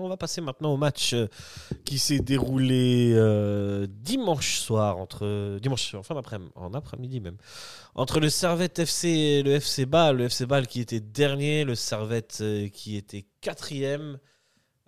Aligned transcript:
On 0.00 0.08
va 0.08 0.16
passer 0.16 0.40
maintenant 0.40 0.72
au 0.72 0.78
match 0.78 1.12
euh, 1.12 1.26
qui 1.84 1.98
s'est 1.98 2.20
déroulé 2.20 3.12
euh, 3.14 3.86
dimanche 3.88 4.58
soir, 4.58 4.96
entre 4.96 5.58
dimanche 5.60 5.94
en 5.94 6.02
fin 6.02 6.18
en 6.54 6.72
après-midi 6.72 7.20
même, 7.20 7.36
entre 7.94 8.18
le 8.18 8.30
Servette 8.30 8.78
FC 8.78 9.08
et 9.08 9.42
le 9.42 9.52
FC 9.52 9.84
Bâle. 9.84 10.16
Le 10.16 10.24
FC 10.24 10.46
Bâle 10.46 10.66
qui 10.66 10.80
était 10.80 11.00
dernier, 11.00 11.64
le 11.64 11.74
Servette 11.74 12.38
euh, 12.40 12.68
qui 12.68 12.96
était 12.96 13.26
quatrième. 13.42 14.18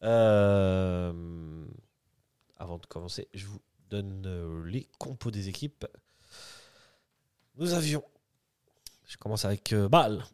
Avant 0.01 1.13
de 2.79 2.87
commencer, 2.89 3.29
je 3.35 3.47
vous 3.47 3.61
donne 3.91 4.65
les 4.65 4.89
compos 4.99 5.31
des 5.31 5.49
équipes. 5.49 5.87
Nous 7.57 7.75
avions, 7.75 8.03
je 9.07 9.17
commence 9.19 9.45
avec 9.45 9.75
Bâle. 9.75 10.25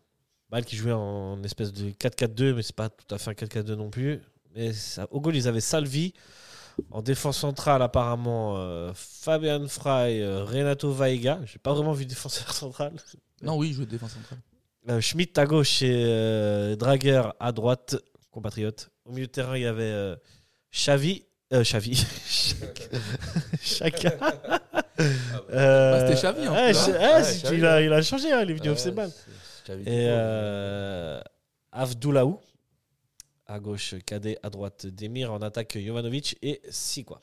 Bâle 0.51 0.65
qui 0.65 0.77
jouait 0.77 0.93
en 0.93 1.43
espèce 1.43 1.73
de 1.73 1.91
4-4-2, 1.91 2.55
mais 2.55 2.63
c'est 2.63 2.77
pas 2.77 2.89
tout 2.89 3.15
à 3.15 3.19
fait 3.19 3.31
un 3.31 3.35
4-4-2 3.35 3.75
non 3.75 3.91
plus. 3.91 4.23
Mais 4.59 4.73
ça- 4.73 5.07
au 5.13 5.21
goal, 5.21 5.37
ils 5.37 5.47
avaient 5.47 5.61
Salvi. 5.61 6.13
En 6.91 7.01
défense 7.01 7.39
centrale, 7.39 7.81
apparemment, 7.83 8.55
euh, 8.57 8.91
Fabian 8.95 9.67
Frey, 9.69 10.21
euh, 10.21 10.45
Renato 10.45 10.93
Vaiga. 10.93 11.39
J'ai 11.45 11.59
pas 11.59 11.73
vraiment 11.73 11.93
vu 11.93 12.07
défenseur 12.07 12.53
central. 12.53 12.93
Non, 13.43 13.57
oui, 13.57 13.69
je 13.71 13.75
joue 13.77 13.85
défense 13.87 14.13
centrale. 14.13 14.39
Euh, 14.89 15.01
Schmidt 15.01 15.39
à 15.41 15.45
gauche 15.47 15.83
et 15.83 15.91
euh, 16.07 16.75
Drager 16.77 17.23
à 17.39 17.53
droite, 17.53 17.97
compatriote. 18.33 18.91
Au 19.05 19.13
milieu 19.13 19.27
de 19.27 19.31
terrain, 19.33 19.57
il 19.57 19.63
y 19.63 19.67
avait 19.67 19.83
euh, 19.85 20.17
Xavi. 20.73 21.25
Euh, 21.53 21.63
Xavi. 21.63 21.97
Chacun. 23.61 24.13
Bah, 24.21 26.01
c'était 26.01 26.15
Xavi, 26.21 26.47
hein. 26.47 26.53
ouais, 26.53 26.67
Ouais, 26.67 26.75
Ch- 26.75 26.89
ouais, 26.89 26.99
ouais, 27.15 27.25
c'est- 27.25 27.43
Xavi, 27.43 27.59
il, 27.59 27.67
a, 27.67 27.81
il 27.83 27.93
a 27.93 28.03
changé, 28.03 28.33
hein, 28.33 28.41
il 28.43 28.51
est 28.51 28.55
venu 28.55 28.71
au 28.71 28.75
FC 28.75 28.91
Et 29.87 30.07
euh, 30.09 31.21
Avdoulaou, 31.73 32.41
à 33.49 33.59
gauche 33.59 33.95
Cadet, 34.07 34.39
à 34.43 34.51
droite 34.51 34.87
Demir, 34.87 35.33
en 35.33 35.41
attaque 35.41 35.79
Jovanovic 35.79 36.37
et 36.43 36.61
Sigua. 36.71 37.23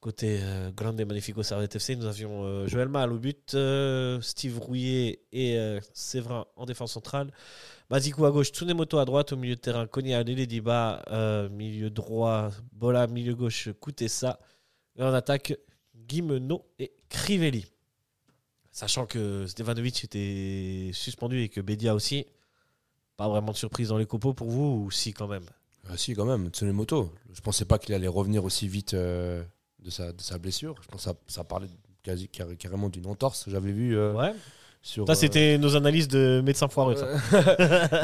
Côté 0.00 0.40
euh, 0.42 0.72
Grande 0.72 1.00
et 1.00 1.04
Magnifico 1.04 1.42
Servette 1.42 1.76
FC, 1.76 1.96
nous 1.96 2.06
avions 2.06 2.44
euh, 2.44 2.66
Joël 2.66 2.88
Mal 2.88 3.12
au 3.12 3.18
but, 3.18 3.54
euh, 3.54 4.20
Steve 4.20 4.58
Rouillet 4.58 5.22
et 5.32 5.78
Séverin 5.94 6.44
en 6.56 6.66
défense 6.66 6.92
centrale. 6.92 7.32
Mazikou 7.88 8.26
à 8.26 8.30
gauche, 8.30 8.50
Tsunemoto 8.50 8.98
à 8.98 9.04
droite, 9.04 9.32
au 9.32 9.36
milieu 9.36 9.54
de 9.54 9.60
terrain, 9.60 9.86
Konya 9.86 10.22
Lelediba, 10.22 11.02
milieu 11.50 11.88
droit, 11.88 12.50
Bola, 12.72 13.06
milieu 13.06 13.34
gauche, 13.34 13.68
Koutessa. 13.80 14.38
Et 14.96 15.02
en 15.02 15.14
attaque, 15.14 15.56
Guimeno 15.94 16.66
et 16.78 16.92
Crivelli. 17.08 17.66
Sachant 18.70 19.06
que 19.06 19.46
Stevanovic 19.46 20.04
était 20.04 20.90
suspendu 20.92 21.42
et 21.42 21.48
que 21.48 21.60
Bedia 21.60 21.94
aussi. 21.94 22.26
Pas 23.22 23.28
vraiment 23.28 23.52
de 23.52 23.56
surprise 23.56 23.90
dans 23.90 23.98
les 23.98 24.06
copeaux 24.06 24.32
pour 24.34 24.50
vous 24.50 24.82
ou 24.84 24.90
si 24.90 25.12
quand 25.12 25.28
même 25.28 25.44
Ah, 25.88 25.96
si, 25.96 26.12
quand 26.12 26.24
même, 26.24 26.48
Tsunemoto. 26.48 27.12
Je 27.32 27.40
pensais 27.40 27.64
pas 27.64 27.78
qu'il 27.78 27.94
allait 27.94 28.08
revenir 28.08 28.42
aussi 28.44 28.66
vite 28.66 28.94
euh, 28.94 29.44
de, 29.78 29.90
sa, 29.90 30.12
de 30.12 30.20
sa 30.20 30.38
blessure. 30.38 30.74
Je 30.82 30.88
pense 30.88 31.04
que 31.04 31.10
ça, 31.10 31.14
ça 31.28 31.44
parlait 31.44 31.68
quasi, 32.02 32.26
carré- 32.28 32.56
carrément 32.56 32.88
d'une 32.88 33.06
entorse. 33.06 33.44
J'avais 33.48 33.70
vu 33.70 33.96
euh, 33.96 34.12
Ouais. 34.12 34.32
Sur. 34.82 35.06
Ça, 35.06 35.12
euh, 35.12 35.14
c'était 35.14 35.56
nos 35.58 35.76
analyses 35.76 36.08
de 36.08 36.42
médecins 36.44 36.68
foireux. 36.68 36.96
ça. 36.96 37.06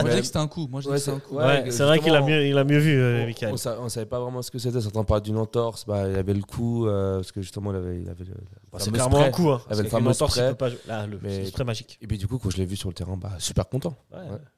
Moi, 0.03 0.11
je 0.11 0.17
que 0.19 0.23
c'était 0.23 0.39
un 0.39 0.47
coup. 0.49 0.67
Moi, 0.69 0.81
je 0.81 0.89
disais 0.89 0.91
Ouais, 0.91 0.95
que 0.95 1.01
c'était 1.01 1.11
un 1.11 1.15
c'est- 1.17 1.21
coup. 1.27 1.35
ouais, 1.37 1.45
Ouais, 1.65 1.71
c'est 1.71 1.83
vrai 1.85 1.99
qu'il 1.99 2.15
a 2.15 2.21
mieux, 2.23 2.47
il 2.47 2.57
a 2.57 2.65
mieux 2.65 2.79
vu, 2.79 2.93
euh, 2.99 3.23
on- 3.23 3.27
Michael. 3.27 3.53
on, 3.53 3.57
sa- 3.57 3.81
on 3.81 3.89
savait 3.89 4.07
pas 4.07 4.21
vraiment 4.21 4.41
ce 4.43 4.51
que 4.51 4.59
c'était. 4.59 4.81
Certains 4.81 5.05
parlaient 5.05 5.23
d'une 5.23 5.37
entorse. 5.37 5.85
Bah, 5.87 6.09
il 6.09 6.17
avait 6.17 6.35
le 6.35 6.43
coup, 6.43 6.87
euh, 6.87 7.17
parce 7.17 7.33
que 7.33 7.43
justement, 7.43 7.73
il 7.73 7.77
avait, 7.77 8.01
il 8.03 8.09
avait 8.09 8.25
le, 8.25 8.35
Bah, 8.73 8.79
c'est 8.79 8.91
clairement 8.93 9.17
spray. 9.17 9.29
un 9.29 9.33
coup. 9.33 9.51
Hein, 9.51 9.61
avait 9.69 9.83
le 9.83 9.89
fameux 9.89 10.07
une 10.07 10.11
entorse, 10.13 10.37
il 10.37 10.41
spray. 10.41 10.55
pas 10.55 10.71
jouer. 10.71 10.79
Là, 10.87 11.07
le, 11.07 11.19
Mais- 11.23 11.31
c'est 11.31 11.41
le 11.41 11.47
spray 11.49 11.65
magique. 11.67 11.99
Et 12.01 12.07
puis, 12.07 12.17
du 12.17 12.27
coup, 12.29 12.39
quand 12.39 12.51
je 12.51 12.57
l'ai 12.59 12.67
vu 12.67 12.77
sur 12.77 12.89
le 12.89 12.95
terrain, 12.95 13.17
bah, 13.17 13.33
super 13.39 13.69
content. 13.69 13.95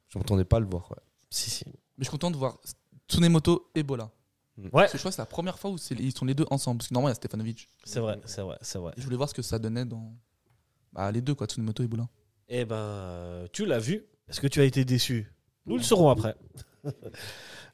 Je 0.08 0.18
m'entendais 0.18 0.44
pas 0.44 0.60
le 0.60 0.66
voir. 0.66 0.88
Si, 1.30 1.48
si. 1.50 1.64
Mais 1.66 1.72
je 2.00 2.04
suis 2.04 2.10
content 2.10 2.30
de 2.30 2.36
voir 2.36 2.56
Tsunemoto 3.08 3.70
et 3.74 3.82
Bola. 3.82 4.10
Ouais, 4.58 4.68
Parce 4.72 4.92
que 4.92 4.98
je 4.98 5.02
crois 5.02 5.10
que 5.10 5.14
c'est 5.16 5.22
la 5.22 5.26
première 5.26 5.58
fois 5.58 5.70
où 5.70 5.78
c'est- 5.78 5.94
ils 5.98 6.14
sont 6.14 6.26
les 6.26 6.34
deux 6.34 6.44
ensemble. 6.50 6.78
Parce 6.78 6.88
que 6.88 6.94
normalement, 6.94 7.08
il 7.08 7.12
y 7.12 7.12
a 7.12 7.14
Stefanovic. 7.14 7.68
c'est 7.84 7.98
vrai, 8.00 8.20
c'est 8.26 8.42
vrai, 8.42 8.58
c'est 8.60 8.78
vrai. 8.78 8.92
Et 8.96 9.00
je 9.00 9.04
voulais 9.06 9.16
voir 9.16 9.28
ce 9.28 9.34
que 9.34 9.40
ça 9.42 9.58
donnait 9.58 9.86
dans. 9.86 10.12
Bah, 10.92 11.10
les 11.12 11.20
deux, 11.22 11.34
quoi, 11.34 11.46
Tsunemoto 11.46 11.82
et 11.82 11.86
Bola. 11.86 12.08
Eh 12.50 12.64
ben, 12.64 13.46
tu 13.52 13.64
l'as 13.64 13.78
vu. 13.78 14.04
Est-ce 14.28 14.40
que 14.40 14.48
tu 14.48 14.60
as 14.60 14.64
été 14.64 14.84
déçu? 14.84 15.32
Nous 15.66 15.76
le 15.76 15.82
saurons 15.82 16.10
après. 16.10 16.34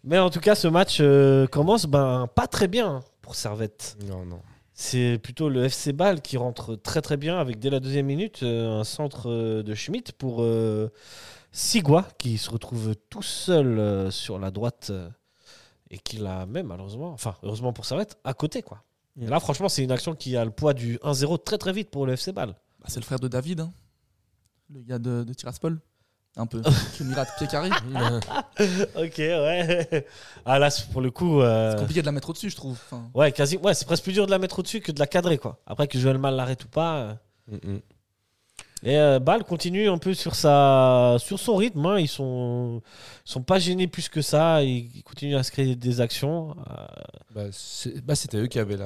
Mais 0.05 0.19
en 0.19 0.29
tout 0.29 0.41
cas, 0.41 0.55
ce 0.55 0.69
match 0.69 0.99
euh, 1.01 1.47
commence 1.47 1.87
ben, 1.87 2.29
pas 2.35 2.47
très 2.47 2.69
bien 2.69 3.03
pour 3.23 3.35
Servette. 3.35 3.97
Non, 4.07 4.25
non. 4.27 4.41
C'est 4.75 5.19
plutôt 5.23 5.49
le 5.49 5.65
FC 5.65 5.95
Bâle 5.95 6.21
qui 6.21 6.37
rentre 6.37 6.77
très 6.77 7.01
très 7.01 7.17
bien 7.17 7.39
avec 7.39 7.59
dès 7.59 7.71
la 7.71 7.81
deuxième 7.81 8.05
minute 8.05 8.43
euh, 8.43 8.81
un 8.81 8.85
centre 8.85 9.31
euh, 9.31 9.63
de 9.63 9.75
Schmidt 9.75 10.13
pour 10.13 10.43
euh, 10.43 10.93
Sigua 11.51 12.07
qui 12.19 12.37
se 12.37 12.51
retrouve 12.51 12.95
tout 13.09 13.23
seul 13.23 13.79
euh, 13.79 14.11
sur 14.11 14.39
la 14.39 14.51
droite 14.51 14.89
euh, 14.91 15.09
et 15.91 15.97
qui 15.97 16.19
l'a 16.19 16.45
même 16.45 16.67
malheureusement, 16.67 17.11
enfin 17.13 17.37
heureusement 17.43 17.73
pour 17.73 17.87
Servette, 17.87 18.19
à 18.23 18.35
côté 18.35 18.61
quoi. 18.61 18.83
Et 19.19 19.27
là 19.27 19.41
franchement 19.41 19.71
c'est 19.71 19.83
une 19.83 19.93
action 19.93 20.15
qui 20.15 20.37
a 20.37 20.45
le 20.45 20.51
poids 20.51 20.75
du 20.75 20.99
1-0 20.99 21.43
très 21.43 21.57
très 21.57 21.73
vite 21.73 21.91
pour 21.91 22.05
le 22.05 22.13
FC 22.13 22.33
Bâle. 22.33 22.55
Bah, 22.79 22.87
c'est 22.89 23.01
le 23.01 23.07
frère 23.07 23.19
de 23.19 23.29
David, 23.29 23.61
hein. 23.61 23.73
Le 24.73 24.83
gars 24.83 24.99
de, 24.99 25.25
de 25.25 25.33
Tiraspol. 25.35 25.81
Un 26.39 26.47
peu. 26.47 26.61
qui 26.97 27.05
me 27.05 27.15
rate 27.15 27.31
pied 27.39 27.47
carré. 27.47 27.71
ok 28.97 29.15
ouais. 29.19 30.07
Ah 30.45 30.59
là 30.59 30.69
c'est 30.71 30.87
pour 30.91 31.01
le 31.01 31.11
coup... 31.11 31.41
euh, 31.41 31.71
C'est 31.73 31.79
compliqué 31.79 32.01
de 32.03 32.07
la 32.07 32.13
mettre 32.13 32.29
au-dessus, 32.31 32.51
je 32.51 32.57
trouve. 32.57 32.73
Enfin, 32.91 33.11
Ouais, 33.15 33.33
quasi. 33.33 33.57
Ouais, 33.57 33.73
c'est 33.73 33.87
presque 33.87 34.03
plus 34.05 34.13
dur 34.13 34.27
de 34.27 34.31
la 34.31 34.39
mettre 34.39 34.59
au-dessus 34.59 34.81
que 34.81 34.93
de 34.93 34.99
la 34.99 35.07
cadrer, 35.07 35.39
quoi. 35.39 35.61
Après 35.67 35.89
que 35.89 35.99
Joël 35.99 36.19
Mal 36.19 36.35
l'arrête 36.37 36.63
ou 36.65 36.69
pas. 36.69 36.97
euh. 36.97 37.15
Mm, 37.49 37.73
mm. 37.75 37.81
Et 38.83 38.99
euh, 38.99 39.19
continue 39.49 39.89
un 39.89 39.99
peu 39.99 40.13
sur 40.13 40.35
sa, 40.35 41.17
sur 41.19 41.39
son 41.39 41.57
rythme. 41.57 41.85
hein. 41.87 41.99
Ils 41.99 42.09
sont, 42.09 42.83
ils 43.27 43.31
sont 43.31 43.43
pas 43.43 43.59
gênés 43.59 43.87
plus 43.87 44.09
que 44.09 44.21
ça. 44.21 44.63
Ils, 44.63 45.03
continuent 45.03 45.37
à 45.37 45.43
se 45.43 45.51
créer 45.51 45.75
des 45.77 46.01
actions. 46.01 46.51
Euh, 46.71 46.87
Bah, 47.35 47.45
bah, 48.05 48.15
c'était 48.15 48.39
eux 48.39 48.47
qui 48.47 48.59
avaient 48.59 48.79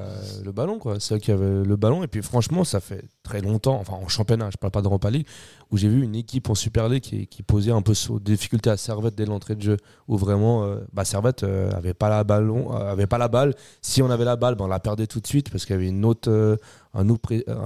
le 0.45 0.53
ballon. 0.53 0.79
C'est 1.01 1.15
eux 1.15 1.19
qui 1.19 1.33
avaient 1.33 1.65
le 1.65 1.77
ballon. 1.77 2.05
Et 2.05 2.07
puis, 2.07 2.23
franchement, 2.23 2.63
ça 2.65 2.81
fait 2.81 3.05
très 3.31 3.41
longtemps, 3.41 3.79
enfin, 3.79 3.95
en 3.95 4.09
championnat, 4.09 4.51
je 4.51 4.57
parle 4.57 4.73
pas 4.73 4.83
d'Europa 4.83 5.09
League, 5.09 5.27
où 5.71 5.77
j'ai 5.77 5.89
vu 5.89 6.03
une 6.03 6.17
équipe 6.17 6.51
en 6.51 6.57
Super 6.57 6.89
League 6.89 7.03
qui, 7.03 7.43
posait 7.45 7.71
un 7.71 7.81
peu 7.81 7.93
des 8.21 8.33
difficultés 8.33 8.71
à 8.71 8.77
Servette 8.77 9.15
dès 9.15 9.25
l'entrée 9.25 9.55
de 9.55 9.63
jeu, 9.63 9.77
où 10.09 10.17
vraiment, 10.17 10.65
euh, 10.65 10.81
bah, 10.93 11.05
Servette 11.05 11.45
euh, 11.45 11.71
avait 11.71 11.95
pas 11.95 12.09
la 12.09 12.21
euh, 12.21 13.07
pas 13.07 13.19
la 13.19 13.29
balle. 13.29 13.55
Si 13.83 14.03
on 14.03 14.11
avait 14.11 14.25
la 14.25 14.35
balle, 14.35 14.57
bah, 14.57 14.65
on 14.65 14.69
la 14.69 14.81
perdait 14.81 15.07
tout 15.07 15.21
de 15.21 15.27
suite 15.27 15.51
parce 15.51 15.65
qu'il 15.65 15.77
y 15.77 15.79
avait 15.79 15.89
une 15.89 16.05
autre, 16.05 16.29
euh, 16.29 16.57
un, 16.95 17.05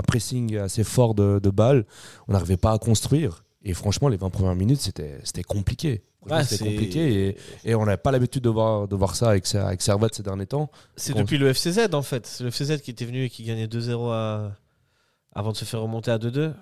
pressing 0.07 0.57
assez 0.59 0.85
fort 0.85 1.15
de, 1.15 1.41
de 1.43 1.51
balles. 1.51 1.85
On 2.29 2.33
n'arrivait 2.33 2.57
pas 2.57 2.73
à 2.73 2.79
construire. 2.79 3.45
Et 3.63 3.73
franchement, 3.73 4.09
les 4.09 4.17
20 4.19 4.29
premières 4.31 4.55
minutes, 4.55 4.81
c'était 4.81 5.19
c'était 5.25 5.43
compliqué. 5.43 6.03
Ouais, 6.29 6.45
c'était 6.45 6.65
compliqué. 6.71 7.29
Et, 7.65 7.71
et 7.71 7.75
on 7.75 7.85
n'avait 7.87 7.97
pas 7.97 8.11
l'habitude 8.13 8.43
de 8.43 8.49
voir, 8.51 8.89
de 8.89 8.97
voir 8.97 9.15
ça 9.17 9.31
avec, 9.31 9.53
avec 9.55 9.81
Servette 9.83 10.15
ces 10.15 10.23
derniers 10.23 10.47
temps. 10.47 10.71
c'est 10.97 11.15
depuis 11.15 11.39
le 11.39 11.53
FCZ, 11.53 11.89
en 11.95 12.03
fait. 12.03 12.27
C'est 12.27 12.45
le 12.45 12.51
FCZ 12.51 12.81
qui 12.83 12.91
était 12.91 13.05
venu 13.07 13.25
et 13.25 13.31
qui 13.31 13.43
gagnait 13.45 13.67
2-0 13.67 14.11
à- 14.13 14.53
avant 15.35 15.53
de 15.53 15.57
se 15.57 15.65
faire 15.65 15.81
remonter 15.83 16.11
à 16.11 16.19
2-2. 16.19 16.53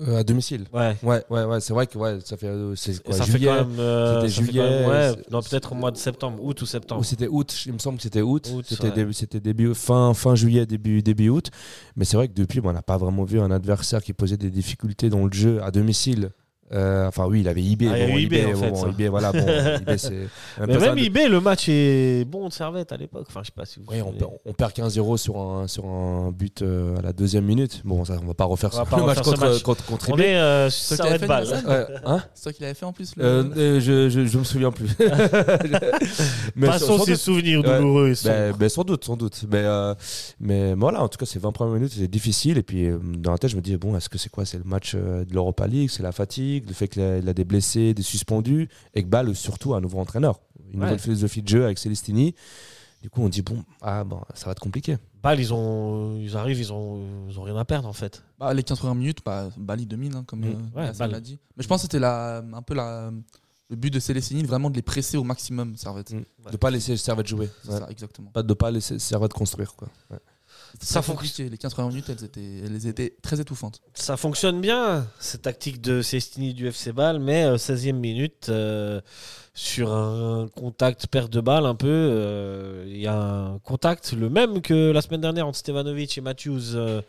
Euh, 0.00 0.18
à 0.18 0.24
domicile. 0.24 0.64
Ouais. 0.72 0.96
Ouais, 1.04 1.22
ouais, 1.30 1.44
ouais, 1.44 1.60
c'est 1.60 1.72
vrai 1.72 1.86
que 1.86 1.96
ouais, 1.96 2.18
ça 2.24 2.36
fait 2.36 2.48
euh, 2.48 2.74
c'est 2.74 2.96
Et 2.96 2.98
quoi, 2.98 3.14
ça 3.14 3.22
juillet 3.24 3.46
fait 3.48 3.58
quand 3.60 3.68
même. 3.68 3.78
euh, 3.78 4.22
c'était 4.22 4.28
ça 4.28 4.40
fait 4.42 4.46
juillet, 4.50 4.62
quand 4.64 4.70
même- 4.70 4.88
ouais, 5.16 5.22
non, 5.30 5.40
peut-être 5.40 5.70
au 5.72 5.74
mois 5.76 5.90
de 5.92 5.96
septembre, 5.96 6.42
août 6.42 6.62
ou 6.62 6.66
septembre. 6.66 7.00
ou 7.00 7.04
c'était 7.04 7.28
août, 7.28 7.62
il 7.66 7.74
me 7.74 7.78
semble 7.78 7.98
que 7.98 8.02
c'était 8.02 8.20
août, 8.22 8.50
Août, 8.52 8.64
c'était 8.68 8.88
ouais. 8.88 8.92
début, 8.92 9.12
c'était 9.12 9.38
début 9.38 9.72
fin 9.72 10.12
fin 10.14 10.34
juillet 10.34 10.66
début 10.66 11.00
début 11.00 11.28
août, 11.28 11.50
mais 11.94 12.04
c'est 12.04 12.16
vrai 12.16 12.26
que 12.26 12.34
depuis 12.34 12.60
bon, 12.60 12.70
on 12.70 12.72
n'a 12.72 12.82
pas 12.82 12.96
vraiment 12.96 13.22
vu 13.22 13.38
un 13.40 13.52
adversaire 13.52 14.02
qui 14.02 14.12
posait 14.12 14.36
des 14.36 14.50
difficultés 14.50 15.10
dans 15.10 15.24
le 15.26 15.32
jeu 15.32 15.62
à 15.62 15.70
domicile. 15.70 16.30
Euh, 16.74 17.06
enfin 17.06 17.26
oui, 17.26 17.40
il 17.40 17.48
avait 17.48 17.62
IB, 17.62 17.84
Ah, 17.88 17.92
bon, 18.06 18.52
en 18.52 18.92
fait, 18.92 19.08
voilà, 19.08 19.32
bon, 19.32 19.38
IB, 19.88 19.96
c'est 19.96 20.10
Mais 20.60 20.76
même 20.78 20.94
de- 20.96 21.00
IB, 21.00 21.18
le 21.28 21.40
match 21.40 21.66
est 21.68 22.24
bon 22.24 22.48
de 22.48 22.52
Servette 22.52 22.90
à 22.92 22.96
l'époque. 22.96 23.26
Enfin, 23.28 23.40
je 23.42 23.46
sais 23.46 23.52
pas 23.54 23.64
si 23.64 23.78
vous. 23.80 23.86
Oui, 23.90 24.02
on, 24.02 24.12
perd- 24.12 24.32
on 24.44 24.52
perd 24.52 24.72
15-0 24.72 25.16
sur 25.16 25.38
un, 25.38 25.68
sur 25.68 25.86
un 25.86 26.32
but 26.32 26.62
euh, 26.62 26.96
à 26.98 27.02
la 27.02 27.12
deuxième 27.12 27.44
minute. 27.44 27.80
Bon, 27.84 28.04
ça, 28.04 28.16
on 28.22 28.26
va 28.26 28.34
pas 28.34 28.44
refaire 28.44 28.70
va 28.70 28.84
ce- 28.84 28.90
pas 28.90 28.96
le 29.00 29.04
match 29.04 29.18
refaire 29.18 29.24
ce 29.24 29.30
contre, 29.40 29.50
match. 29.52 29.62
contre, 29.62 29.84
contre 29.86 30.10
On 30.10 30.14
IB. 30.16 30.20
est 30.24 30.36
euh, 30.36 30.68
C'est 30.70 30.96
toi 30.96 31.06
qui 31.06 31.10
Servette 31.12 31.28
l'avais 31.28 31.44
fait, 31.46 31.50
Bâle. 31.50 31.58
Nicolas 31.60 31.78
Ouais, 31.80 31.94
hein 32.06 32.22
c'est 32.34 32.42
toi 32.42 32.52
qui 32.52 32.62
l'avais 32.62 32.74
fait 32.74 32.86
en 32.86 32.92
plus. 32.92 33.16
Le... 33.16 33.24
Euh, 33.24 33.44
euh, 33.56 33.80
je, 33.80 34.08
je, 34.08 34.24
je 34.26 34.38
me 34.38 34.44
souviens 34.44 34.72
plus. 34.72 34.88
Mais 36.56 36.66
Passons 36.66 36.98
ces 37.04 37.16
souvenirs 37.16 37.60
Ouais. 37.64 37.78
douloureux. 37.78 38.12
Ben, 38.24 38.52
ben, 38.58 38.68
sans 38.68 38.84
doute, 38.84 39.04
sans 39.04 39.16
doute. 39.16 39.44
Mais, 39.50 39.64
mais 40.40 40.74
voilà, 40.74 41.02
en 41.02 41.08
tout 41.08 41.18
cas, 41.18 41.26
ces 41.26 41.38
20 41.38 41.52
premières 41.52 41.74
minutes, 41.74 41.92
c'était 41.92 42.08
difficile. 42.08 42.58
Et 42.58 42.62
puis, 42.62 42.88
dans 43.18 43.32
la 43.32 43.38
tête, 43.38 43.50
je 43.50 43.56
me 43.56 43.60
disais, 43.60 43.76
bon, 43.76 43.96
est-ce 43.96 44.08
que 44.08 44.18
c'est 44.18 44.28
quoi? 44.30 44.44
C'est 44.44 44.58
le 44.58 44.64
match 44.64 44.94
de 44.94 45.26
l'Europa 45.32 45.66
League? 45.66 45.90
C'est 45.90 46.02
la 46.02 46.12
fatigue? 46.12 46.63
Le 46.66 46.72
fait 46.72 46.88
qu'il 46.88 47.02
a, 47.02 47.18
il 47.18 47.28
a 47.28 47.34
des 47.34 47.44
blessés, 47.44 47.94
des 47.94 48.02
suspendus 48.02 48.68
Et 48.94 49.02
que 49.02 49.08
Bâle, 49.08 49.34
surtout, 49.34 49.74
un 49.74 49.80
nouveau 49.80 49.98
entraîneur. 49.98 50.40
Une 50.72 50.80
Ouais. 50.80 50.86
nouvelle 50.86 50.98
philosophie 50.98 51.42
de 51.42 51.48
jeu 51.48 51.64
avec 51.64 51.78
Celestini. 51.78 52.34
Du 53.02 53.10
coup, 53.10 53.20
on 53.22 53.28
dit, 53.28 53.42
bon, 53.42 53.62
ah, 53.82 54.02
bon 54.02 54.20
ça 54.34 54.46
va 54.46 54.52
être 54.52 54.60
compliqué. 54.60 54.96
Bâle, 55.22 55.38
ils, 55.38 55.52
ont, 55.52 56.16
ils 56.18 56.36
arrivent, 56.36 56.58
ils 56.58 56.72
ont, 56.72 57.26
ils 57.28 57.38
ont 57.38 57.42
rien 57.42 57.56
à 57.56 57.64
perdre 57.64 57.86
en 57.88 57.92
fait. 57.92 58.22
Bah, 58.38 58.52
les 58.54 58.62
15 58.62 58.78
premières 58.78 58.94
minutes, 58.94 59.18
bah, 59.24 59.50
Bali 59.58 59.84
domine, 59.86 60.14
hein, 60.16 60.24
comme 60.26 60.40
Mm. 60.40 60.44
euh, 60.76 60.80
Ouais, 60.86 60.92
Bâle. 60.98 61.10
l'a 61.10 61.20
dit. 61.20 61.38
Mais 61.56 61.62
je 61.62 61.68
pense 61.68 61.80
que 61.80 61.82
c'était 61.82 61.98
la, 61.98 62.38
un 62.38 62.62
peu 62.62 62.74
la, 62.74 63.10
le 63.70 63.76
but 63.76 63.92
de 63.92 64.00
Célestini, 64.00 64.42
vraiment 64.42 64.70
de 64.70 64.76
les 64.76 64.82
presser 64.82 65.16
au 65.18 65.24
maximum, 65.24 65.76
Servette. 65.76 66.12
Mm. 66.12 66.22
De 66.50 66.56
pas 66.56 66.70
laisser 66.70 66.96
Servette 66.96 67.26
jouer. 67.26 67.50
Ouais. 67.68 67.78
ça, 67.78 67.86
exactement. 67.90 68.30
Pas 68.30 68.42
de 68.42 68.54
pas 68.54 68.70
laisser 68.70 68.98
Servette 68.98 69.32
construire. 69.34 69.74
Quoi. 69.76 69.88
Ouais. 70.10 70.18
Ça 70.80 71.02
compliqué. 71.02 71.48
Les 71.48 71.56
15 71.58 71.72
premières 71.74 71.88
minutes, 71.90 72.08
elles 72.10 72.24
étaient, 72.24 72.58
elles 72.64 72.86
étaient 72.86 73.14
très 73.22 73.40
étouffantes. 73.40 73.80
Ça 73.94 74.16
fonctionne 74.16 74.60
bien, 74.60 75.06
cette 75.18 75.42
tactique 75.42 75.80
de 75.80 76.02
Cestini 76.02 76.52
du 76.54 76.66
FC 76.68 76.92
Ball, 76.92 77.18
mais 77.20 77.44
euh, 77.44 77.56
16e 77.56 77.92
minute, 77.92 78.48
euh, 78.48 79.00
sur 79.54 79.92
un 79.92 80.48
contact 80.48 81.06
perte 81.06 81.32
de 81.32 81.40
balle 81.40 81.66
un 81.66 81.74
peu, 81.74 81.86
euh, 81.88 82.84
il 82.88 82.98
y 82.98 83.06
a 83.06 83.16
un 83.16 83.58
contact, 83.60 84.12
le 84.12 84.28
même 84.28 84.60
que 84.62 84.90
la 84.90 85.00
semaine 85.02 85.20
dernière 85.20 85.46
entre 85.46 85.58
Stevanovic 85.58 86.18
et 86.18 86.20
Matthews 86.20 86.74
euh, 86.74 87.02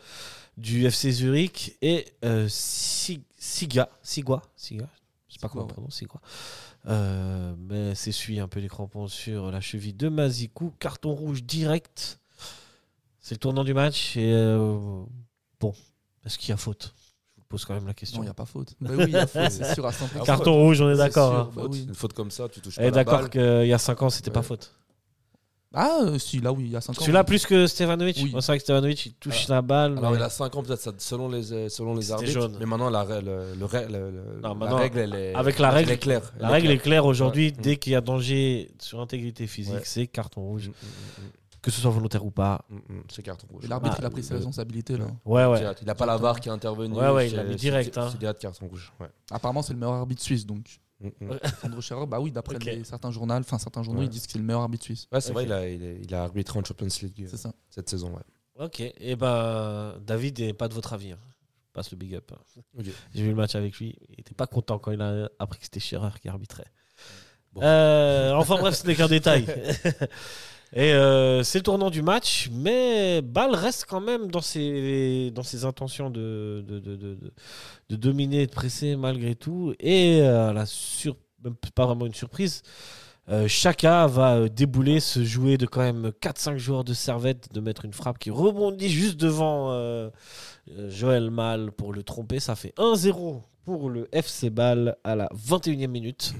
du 0.56 0.86
FC 0.86 1.10
Zurich 1.12 1.76
et 1.82 2.06
euh, 2.24 2.46
Si- 2.48 3.22
Siga, 3.38 3.88
Sigua, 4.02 4.42
Siga, 4.56 4.88
je 5.28 5.34
sais 5.34 5.40
pas 5.40 5.48
comment 5.48 5.64
on 5.64 5.68
prononce, 5.68 5.94
Sigua. 5.96 6.20
Euh, 6.88 7.52
mais 7.58 7.94
s'essuie 7.96 8.38
un 8.38 8.46
peu 8.48 8.60
les 8.60 8.68
crampons 8.68 9.08
sur 9.08 9.50
la 9.50 9.60
cheville 9.60 9.92
de 9.94 10.08
Mazikou, 10.08 10.72
carton 10.78 11.12
rouge 11.14 11.42
direct. 11.42 12.20
C'est 13.28 13.34
le 13.34 13.38
tournant 13.40 13.64
du 13.64 13.74
match 13.74 14.16
et 14.16 14.32
euh, 14.32 14.78
bon, 15.58 15.74
est-ce 16.24 16.38
qu'il 16.38 16.50
y 16.50 16.52
a 16.52 16.56
faute? 16.56 16.94
Je 17.36 17.40
vous 17.40 17.46
pose 17.48 17.64
quand 17.64 17.74
même 17.74 17.88
la 17.88 17.92
question. 17.92 18.18
Non, 18.18 18.22
il 18.22 18.26
n'y 18.26 18.30
a 18.30 18.34
pas 18.34 18.44
faute. 18.44 18.74
Bah 18.80 18.90
oui, 18.96 19.02
il 19.08 19.10
y 19.10 19.16
a 19.16 19.26
faute, 19.26 19.50
c'est 19.50 19.74
sûr 19.74 19.84
à 19.84 19.90
100%. 19.90 20.24
Carton 20.24 20.54
rouge, 20.54 20.80
on 20.80 20.90
est 20.90 20.96
d'accord. 20.96 21.34
hein. 21.34 21.50
Bah 21.56 21.62
oui. 21.68 21.86
Une 21.88 21.94
faute 21.96 22.12
comme 22.12 22.30
ça, 22.30 22.48
tu 22.48 22.60
touches 22.60 22.76
pas 22.76 22.82
est 22.82 22.84
la 22.84 22.90
d'accord 22.92 23.22
balle. 23.22 23.30
qu'il 23.30 23.66
y 23.66 23.72
a 23.72 23.78
5 23.78 24.00
ans, 24.00 24.10
c'était 24.10 24.30
pas 24.30 24.38
Ouais. 24.42 24.46
faute. 24.46 24.72
Ah, 25.74 26.02
euh, 26.04 26.18
si, 26.20 26.38
là, 26.40 26.52
oui, 26.52 26.66
il 26.66 26.70
y 26.70 26.76
a 26.76 26.80
5 26.80 26.92
ans. 26.92 27.00
Celui-là 27.00 27.24
plus 27.24 27.44
que 27.46 27.66
Stevanovic 27.66 28.16
Oui. 28.22 28.30
Moi, 28.30 28.40
C'est 28.42 28.52
vrai 28.52 28.58
que 28.58 28.62
Stevanovic, 28.62 29.06
il 29.06 29.14
touche 29.14 29.48
la 29.48 29.60
balle. 29.60 29.98
Alors 29.98 30.12
mais- 30.12 30.18
il 30.18 30.22
a 30.22 30.30
5 30.30 30.54
ans 30.54 30.62
peut-être 30.62 30.80
ça- 30.80 30.92
selon 30.98 31.28
les 31.28 31.52
euh, 31.52 31.68
selon 31.68 31.96
les 31.96 32.02
C'était 32.02 32.12
arbitres. 32.14 32.32
jaune. 32.32 32.56
Mais 32.60 32.66
maintenant 32.66 32.90
la 32.90 33.02
règle 33.02 33.26
le, 33.26 33.54
le 33.58 33.66
rè- 33.66 33.88
le- 33.90 34.10
le- 34.12 34.40
Non, 34.40 34.50
la 34.50 34.54
maintenant, 34.54 34.76
règle 34.76 34.98
elle 35.00 35.14
est 35.16 35.34
avec 35.34 35.58
la 35.58 35.70
elle 35.70 35.74
règle- 35.74 35.90
est 35.90 35.98
claire. 35.98 36.32
La 36.38 36.46
Elle 36.46 36.52
règle 36.54 36.70
est 36.70 36.78
claire 36.78 37.04
aujourd'hui, 37.06 37.46
Ouais. 37.46 37.60
dès 37.60 37.76
qu'il 37.76 37.90
y 37.92 37.96
a 37.96 38.00
danger 38.00 38.70
sur 38.78 39.00
intégrité 39.00 39.48
physique, 39.48 39.74
Ouais. 39.74 39.82
c'est 39.84 40.06
carton 40.06 40.42
Mm, 40.42 40.44
rouge. 40.46 40.68
mm, 40.68 40.70
mm, 40.70 41.26
Que 41.66 41.72
ce 41.72 41.80
soit 41.80 41.90
volontaire 41.90 42.24
ou 42.24 42.30
pas. 42.30 42.64
mm, 42.70 42.76
mm, 42.76 43.02
C'est 43.12 43.22
carton 43.24 43.46
rouge. 43.50 43.66
L'arbitre, 43.68 43.96
Ah, 43.96 44.00
il 44.02 44.06
a 44.06 44.10
pris 44.10 44.22
ses 44.22 44.34
responsabilités, 44.34 44.96
là. 44.96 45.06
Ouais, 45.24 45.44
ouais. 45.46 45.60
Il 45.80 45.86
n'a 45.86 45.94
pas 45.96 46.06
la 46.06 46.16
VAR 46.16 46.38
qui 46.38 46.48
est 46.48 46.52
intervenu. 46.52 46.94
Ouais, 46.94 47.10
ouais, 47.10 47.28
il 47.28 47.34
l'a 47.34 47.42
mis 47.42 47.56
direct, 47.56 47.92
c'est- 47.92 48.00
hein. 48.00 48.08
C'est 48.12 48.18
direct 48.18 48.40
carton 48.40 48.68
rouge. 48.68 48.92
Ouais. 49.00 49.08
Apparemment, 49.32 49.62
c'est 49.62 49.72
le 49.72 49.80
meilleur 49.80 49.94
arbitre 49.96 50.22
suisse, 50.22 50.46
donc. 50.46 50.78
Mm. 51.00 51.10
Sandro 51.60 51.80
Scherer, 51.80 52.06
bah 52.06 52.20
oui, 52.20 52.30
d'après 52.30 52.56
certains 52.84 53.10
journaux, 53.10 53.34
enfin 53.34 53.58
certains 53.58 53.82
journaux, 53.82 53.98
Ouais. 54.00 54.06
ils 54.06 54.10
disent 54.10 54.26
que 54.26 54.32
c'est 54.32 54.38
le 54.38 54.44
meilleur 54.44 54.62
arbitre 54.62 54.84
suisse. 54.84 55.08
Ouais, 55.12 55.20
c'est 55.20 55.32
vrai, 55.32 55.42
il 55.44 55.52
a, 55.52 55.68
il, 55.68 55.84
a, 55.84 55.92
il 55.92 56.14
a 56.14 56.22
arbitré 56.22 56.58
en 56.58 56.64
Champions 56.64 56.86
League 57.02 57.22
euh, 57.24 57.28
C'est 57.28 57.36
ça. 57.36 57.52
cette 57.68 57.90
saison. 57.90 58.14
Ouais. 58.14 58.64
Ok, 58.64 58.80
et 58.80 59.16
ben 59.16 59.94
David 60.06 60.38
n'est 60.40 60.54
pas 60.54 60.68
de 60.68 60.74
votre 60.74 60.92
avis. 60.94 61.12
hein. 61.12 61.18
Je 61.66 61.72
passe 61.74 61.90
le 61.90 61.96
big 61.98 62.14
up. 62.14 62.32
hein. 62.32 62.82
J'ai 63.14 63.22
vu 63.22 63.28
le 63.30 63.34
match 63.34 63.54
avec 63.56 63.76
lui. 63.76 63.94
Il 64.08 64.20
était 64.20 64.34
pas 64.34 64.46
content 64.46 64.78
quand 64.78 64.92
il 64.92 65.02
a 65.02 65.28
appris 65.40 65.58
que 65.58 65.64
c'était 65.64 65.80
Scherer 65.80 66.08
qui 66.22 66.28
arbitrait. 66.30 66.64
Bon. 67.52 67.60
Euh, 67.62 68.32
enfin 68.34 68.56
bref, 68.56 68.76
ce 68.76 68.86
n'est 68.86 68.94
qu'un 68.94 69.08
détail. 69.08 69.44
Et 70.72 70.92
euh, 70.92 71.42
c'est 71.42 71.58
le 71.58 71.62
tournant 71.62 71.90
du 71.90 72.02
match, 72.02 72.50
mais 72.52 73.22
Ball 73.22 73.54
reste 73.54 73.86
quand 73.88 74.00
même 74.00 74.30
dans 74.30 74.40
ses, 74.40 75.30
dans 75.30 75.42
ses 75.42 75.64
intentions 75.64 76.10
de, 76.10 76.64
dominer 77.88 78.42
et 78.42 78.46
de 78.46 78.52
presser 78.52 78.96
malgré 78.96 79.34
tout. 79.36 79.74
Et 79.80 80.20
euh, 80.22 80.52
la 80.52 80.64
pas 81.74 81.86
vraiment 81.86 82.06
une 82.06 82.14
surprise, 82.14 82.62
euh, 83.28 83.48
Chaka 83.48 84.06
va 84.06 84.36
euh, 84.36 84.48
débouler, 84.48 85.00
se 85.00 85.24
jouer 85.24 85.58
de 85.58 85.66
quand 85.66 85.80
même 85.80 86.12
4-5 86.20 86.58
joueurs 86.58 86.84
de 86.84 86.94
servette, 86.94 87.52
de 87.52 87.60
mettre 87.60 87.84
une 87.84 87.92
frappe 87.92 88.18
qui 88.18 88.30
rebondit 88.30 88.88
juste 88.88 89.16
devant 89.16 89.72
euh, 89.72 90.10
euh, 90.70 90.90
Joël 90.90 91.30
Mal 91.30 91.72
pour 91.72 91.92
le 91.92 92.04
tromper. 92.04 92.38
Ça 92.38 92.54
fait 92.54 92.72
1-0 92.76 93.42
pour 93.64 93.90
le 93.90 94.08
FC 94.12 94.50
Ball 94.50 94.96
à 95.02 95.16
la 95.16 95.28
21e 95.34 95.88
minute. 95.88 96.34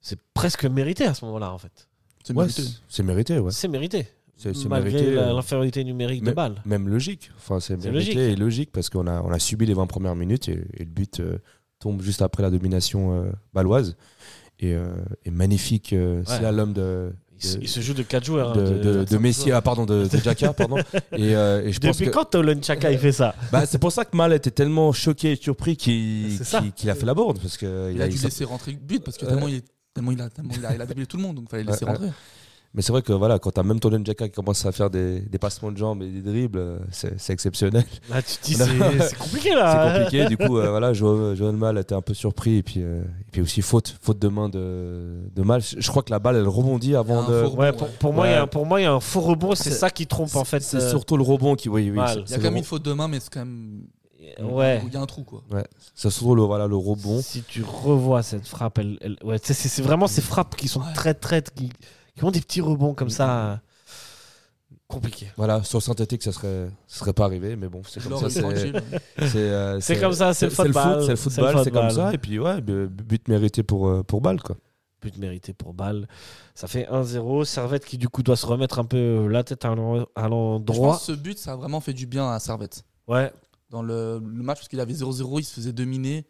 C'est 0.00 0.20
presque 0.34 0.64
mérité 0.66 1.04
à 1.04 1.14
ce 1.14 1.24
moment-là, 1.24 1.52
en 1.52 1.58
fait. 1.58 1.87
C'est 2.28 2.34
Ouais, 2.34 2.44
mérité. 2.44 2.62
c'est 2.62 2.70
c'est 2.88 3.02
mérité. 3.02 3.38
Ouais. 3.38 3.50
C'est 3.52 3.68
mérité. 3.68 4.06
C'est 4.36 4.54
c'est 4.54 4.68
Malgré 4.68 5.16
euh, 5.16 5.32
l'infériorité 5.32 5.82
numérique 5.82 6.20
de 6.22 6.26
mais- 6.26 6.34
Ball. 6.34 6.62
Même 6.64 6.88
logique. 6.88 7.30
Enfin, 7.38 7.58
c'est 7.58 7.80
C'est 7.80 7.90
mérité 7.90 8.14
logique. 8.14 8.32
et 8.32 8.36
logique 8.36 8.70
parce 8.72 8.88
qu'on 8.88 9.06
a, 9.08 9.20
on 9.22 9.30
a 9.32 9.38
subi 9.38 9.66
les 9.66 9.74
20 9.74 9.86
premières 9.86 10.14
minutes 10.14 10.48
et, 10.48 10.60
et 10.74 10.80
le 10.84 10.90
but 10.90 11.18
euh, 11.20 11.38
tombe 11.80 12.02
juste 12.02 12.22
après 12.22 12.42
la 12.44 12.50
domination 12.50 13.14
euh, 13.24 13.30
baloise. 13.52 13.96
Et, 14.60 14.74
euh, 14.74 14.86
et 15.24 15.30
magnifique 15.30 15.92
euh, 15.92 16.18
Ouais. 16.20 16.36
slalom 16.38 16.72
de, 16.72 17.12
Il, 17.40 17.44
se- 17.48 17.56
de- 17.58 17.62
il 17.62 17.68
se 17.68 17.80
joue 17.80 17.94
de 17.94 18.02
4 18.02 18.24
joueurs. 18.24 18.50
hein, 18.52 18.56
de, 18.56 18.78
de- 18.78 18.92
de, 18.98 19.04
de 19.04 19.18
Messi, 19.18 19.50
ah, 19.52 19.60
pardon, 19.62 19.86
de, 19.86 20.06
de 20.06 20.16
Xhaka, 20.16 20.52
pardon. 20.52 20.78
Et, 21.12 21.34
euh, 21.36 21.64
et 21.64 21.72
je 21.72 21.78
pense 21.80 21.96
Depuis 21.96 22.06
que 22.06 22.14
quand 22.14 22.24
Tolen 22.26 22.62
Chaka 22.62 22.90
il 22.92 22.98
fait 22.98 23.12
ça? 23.12 23.34
Bah, 23.52 23.66
c'est 23.66 23.78
pour 23.78 23.90
ça 23.92 24.04
que 24.04 24.16
Mal 24.16 24.32
était 24.32 24.50
tellement 24.52 24.92
choqué 24.92 25.32
et 25.32 25.36
surpris 25.36 25.76
qu'il 25.76 26.32
C'est 26.36 26.44
ça. 26.44 26.60
qu'il- 26.60 26.72
qu'il 26.72 26.90
a 26.90 26.94
fait 26.96 27.06
la 27.06 27.14
bourde 27.14 27.38
parce 27.40 27.56
que 27.56 27.92
Il 27.92 28.02
a 28.02 28.08
dû 28.08 28.16
il- 28.16 28.22
laisser 28.22 28.44
rentrer 28.44 28.72
le 28.72 28.78
but 28.78 29.02
parce 29.02 29.16
que 29.16 29.26
tellement 29.26 29.48
il 29.48 29.56
est. 29.56 29.64
Tellement 29.94 30.12
il 30.12 30.20
a, 30.20 30.28
tellement 30.30 30.50
il 30.56 30.64
a, 30.64 30.74
il 30.74 30.80
a 30.82 31.06
tout 31.06 31.16
le 31.16 31.22
monde, 31.22 31.36
donc 31.36 31.44
il 31.46 31.50
fallait 31.50 31.62
le 31.64 31.70
laisser 31.70 31.84
Ouais, 31.84 31.92
rentrer. 31.92 32.10
Mais 32.74 32.82
c'est 32.82 32.92
vrai 32.92 33.00
que 33.00 33.14
voilà, 33.14 33.38
quand 33.38 33.50
t'as 33.50 33.62
même 33.62 33.80
Tolen 33.80 34.02
Xhaka 34.02 34.28
qui 34.28 34.34
commence 34.34 34.64
à 34.66 34.72
faire 34.72 34.90
des, 34.90 35.20
des 35.20 35.38
passements 35.38 35.72
de 35.72 35.78
jambes 35.78 36.02
et 36.02 36.10
des 36.10 36.20
dribbles, 36.20 36.58
euh, 36.58 36.78
c'est 36.90 37.18
c'est 37.18 37.32
exceptionnel. 37.32 37.82
Là, 38.10 38.20
tu 38.20 38.36
te 38.36 38.44
dis, 38.44 38.54
c'est 38.56 39.08
c'est 39.08 39.16
compliqué 39.18 39.54
là. 39.54 39.90
C'est 39.94 39.98
compliqué. 40.04 40.26
du 40.26 40.36
coup, 40.36 40.58
euh, 40.58 40.68
voilà, 40.68 40.92
Jo- 40.92 41.34
Joël 41.34 41.56
Mal 41.56 41.78
était 41.78 41.94
un 41.94 42.02
peu 42.02 42.12
surpris 42.12 42.56
et 42.58 42.62
puis, 42.62 42.82
euh, 42.82 43.00
et 43.02 43.30
puis 43.32 43.40
aussi 43.40 43.62
faute, 43.62 43.96
faute 44.02 44.18
de 44.18 44.28
main 44.28 44.50
de, 44.50 45.16
de 45.34 45.42
Mal. 45.42 45.62
Je 45.62 45.88
crois 45.90 46.02
que 46.02 46.10
la 46.10 46.18
balle, 46.18 46.36
elle 46.36 46.46
rebondit 46.46 46.94
avant 46.94 47.26
de. 47.26 47.46
Ouais, 47.56 47.72
pour, 47.72 47.88
pour 47.88 48.12
moi, 48.12 48.28
il 48.28 48.32
y 48.32 48.34
a- 48.34 48.46
pour 48.46 48.66
moi, 48.66 48.80
il 48.80 48.84
y 48.84 48.86
a 48.86 48.92
un 48.92 49.00
faux 49.00 49.22
rebond. 49.22 49.54
C'est 49.54 49.70
C'est- 49.70 49.76
ça 49.76 49.88
qui 49.90 50.06
trompe 50.06 50.36
en 50.36 50.44
fait. 50.44 50.60
C'est 50.60 50.76
euh, 50.76 50.90
surtout 50.90 51.16
le 51.16 51.22
rebond 51.24 51.54
qui, 51.56 51.70
oui, 51.70 51.86
Il 51.86 51.94
y 51.96 51.98
a 51.98 52.14
quand 52.36 52.42
même 52.42 52.56
une 52.58 52.64
faute 52.64 52.84
de 52.84 52.92
main, 52.92 53.08
mais 53.08 53.18
c'est 53.18 53.30
quand 53.32 53.40
même. 53.46 53.84
Ouais. 54.40 54.82
Il 54.86 54.92
y 54.92 54.96
a 54.96 55.00
un 55.00 55.06
trou, 55.06 55.22
quoi. 55.24 55.42
C'est 55.94 56.10
surtout 56.10 56.34
le, 56.34 56.42
voilà, 56.42 56.66
le 56.66 56.76
rebond. 56.76 57.20
Si 57.22 57.42
tu 57.42 57.62
revois 57.62 58.22
cette 58.22 58.46
frappe, 58.46 58.78
elle, 58.78 58.98
elle- 59.00 59.18
ouais, 59.24 59.38
c'est- 59.42 59.82
vraiment 59.82 60.06
ces 60.06 60.20
frappes 60.22 60.56
qui 60.56 60.68
sont 60.68 60.80
Ouais. 60.80 60.92
très 60.94 61.14
très 61.14 61.42
qui, 61.42 61.70
qui 62.16 62.24
ont 62.24 62.30
des 62.30 62.40
petits 62.40 62.60
rebonds 62.60 62.94
comme 62.94 63.10
ça. 63.10 63.60
Compliqué. 64.86 65.28
Voilà, 65.36 65.62
sur 65.64 65.82
synthétique, 65.82 66.22
ça 66.22 66.32
serait, 66.32 66.70
ça 66.86 67.00
serait 67.00 67.12
pas 67.12 67.24
arrivé, 67.26 67.56
mais 67.56 67.68
bon, 67.68 67.82
c'est 67.86 68.02
comme 68.08 68.18
ça. 68.18 68.30
C'est 68.30 68.42
euh, 69.36 69.80
C'est 69.80 70.00
comme 70.00 70.14
ça, 70.14 70.32
c'est 70.32 70.46
le 70.46 70.50
football. 70.50 70.94
foot, 70.94 71.02
c'est 71.02 71.10
le 71.10 71.16
football, 71.16 71.60
c'est 71.64 71.70
comme 71.70 71.90
ça. 71.90 72.12
Et 72.14 72.18
puis, 72.18 72.38
ouais, 72.38 72.60
bu- 72.62 72.88
but 72.88 73.28
mérité 73.28 73.62
pour, 73.62 73.86
euh, 73.88 74.02
pour 74.02 74.22
balle, 74.22 74.40
quoi. 74.42 74.56
But 75.02 75.16
mérité 75.18 75.52
pour 75.52 75.74
balle. 75.74 76.08
Ça 76.54 76.66
fait 76.68 76.86
1-0. 76.90 77.44
Servette 77.44 77.84
qui 77.84 77.98
du 77.98 78.08
coup 78.08 78.22
doit 78.22 78.34
se 78.36 78.46
remettre 78.46 78.78
un 78.78 78.84
peu 78.84 79.28
la 79.28 79.44
tête 79.44 79.64
à 79.64 79.74
l'endroit. 79.74 80.06
pense 80.66 81.06
que 81.06 81.12
ce 81.12 81.12
but, 81.12 81.38
ça 81.38 81.52
a 81.52 81.56
vraiment 81.56 81.80
fait 81.80 81.92
du 81.92 82.06
bien 82.06 82.28
à 82.30 82.38
Servette. 82.40 82.82
Ouais. 83.06 83.30
Dans 83.70 83.82
le, 83.82 84.18
le 84.24 84.42
match, 84.42 84.58
parce 84.58 84.68
qu'il 84.68 84.80
avait 84.80 84.94
0-0, 84.94 85.40
il 85.40 85.44
se 85.44 85.52
faisait 85.54 85.72
dominer. 85.72 86.26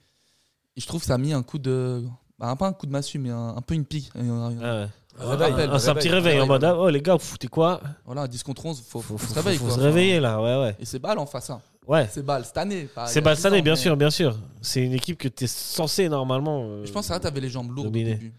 Et 0.77 0.81
je 0.81 0.87
trouve 0.87 1.01
que 1.01 1.07
ça 1.07 1.15
a 1.15 1.19
mis 1.19 1.33
un 1.33 1.43
coup 1.43 1.59
de. 1.59 2.05
Bah, 2.39 2.55
pas 2.57 2.67
un 2.69 2.73
coup 2.73 2.87
de 2.87 2.93
massue, 2.93 3.19
mais 3.19 3.31
un, 3.31 3.57
un 3.57 3.63
peu 3.63 3.75
une 3.75 3.85
pique. 3.85 4.11
Un- 4.15 4.29
un- 4.29 4.59
Ah 4.61 4.75
ouais. 4.83 4.89
un 5.29 5.95
petit 5.95 6.09
réveil 6.09 6.41
en 6.41 6.47
mode 6.47 6.63
ah, 6.65 6.77
oh 6.79 6.89
les 6.89 7.03
gars, 7.03 7.15
vous 7.15 7.19
foutez 7.25 7.49
quoi 7.49 7.81
Voilà, 8.05 8.29
10 8.29 8.43
contre 8.45 8.65
11, 8.67 8.81
faut, 8.81 9.01
Faut, 9.01 9.17
faut, 9.17 9.19
faut- 9.19 9.29
se 9.31 9.35
réveiller. 9.35 9.59
faut 9.59 9.67
quoi. 9.67 9.75
se 9.75 9.81
réveiller 9.81 10.21
là, 10.21 10.41
ouais, 10.41 10.61
ouais. 10.69 10.77
Et 10.79 10.85
c'est 10.85 10.99
balle 11.01 11.19
en 11.19 11.27
face. 11.27 11.51
hein. 11.51 11.61
Ouais. 11.89 12.07
C'est 12.13 12.23
balle 12.25 12.45
cette 12.45 12.59
année. 12.59 12.89
C'est 13.07 13.19
a 13.19 13.23
Balsané, 13.23 13.57
10 13.57 13.61
ans, 13.61 13.63
bien 13.65 13.73
mais- 13.73 13.77
sûr, 13.81 13.97
bien 13.97 14.11
sûr. 14.11 14.37
C'est 14.63 14.85
une 14.85 14.93
équipe 14.93 15.19
que 15.19 15.27
tu 15.29 15.45
es 15.45 15.47
censé 15.49 16.09
normalement. 16.09 16.61
euh, 16.65 16.85
Je 16.85 16.93
pense 16.93 17.03
que 17.07 17.09
Servette 17.09 17.27
avait 17.27 17.41
les 17.41 17.49
jambes 17.49 17.71
lourdes 17.71 17.87
dominer. 17.89 18.13
au 18.13 18.15
début. 18.15 18.33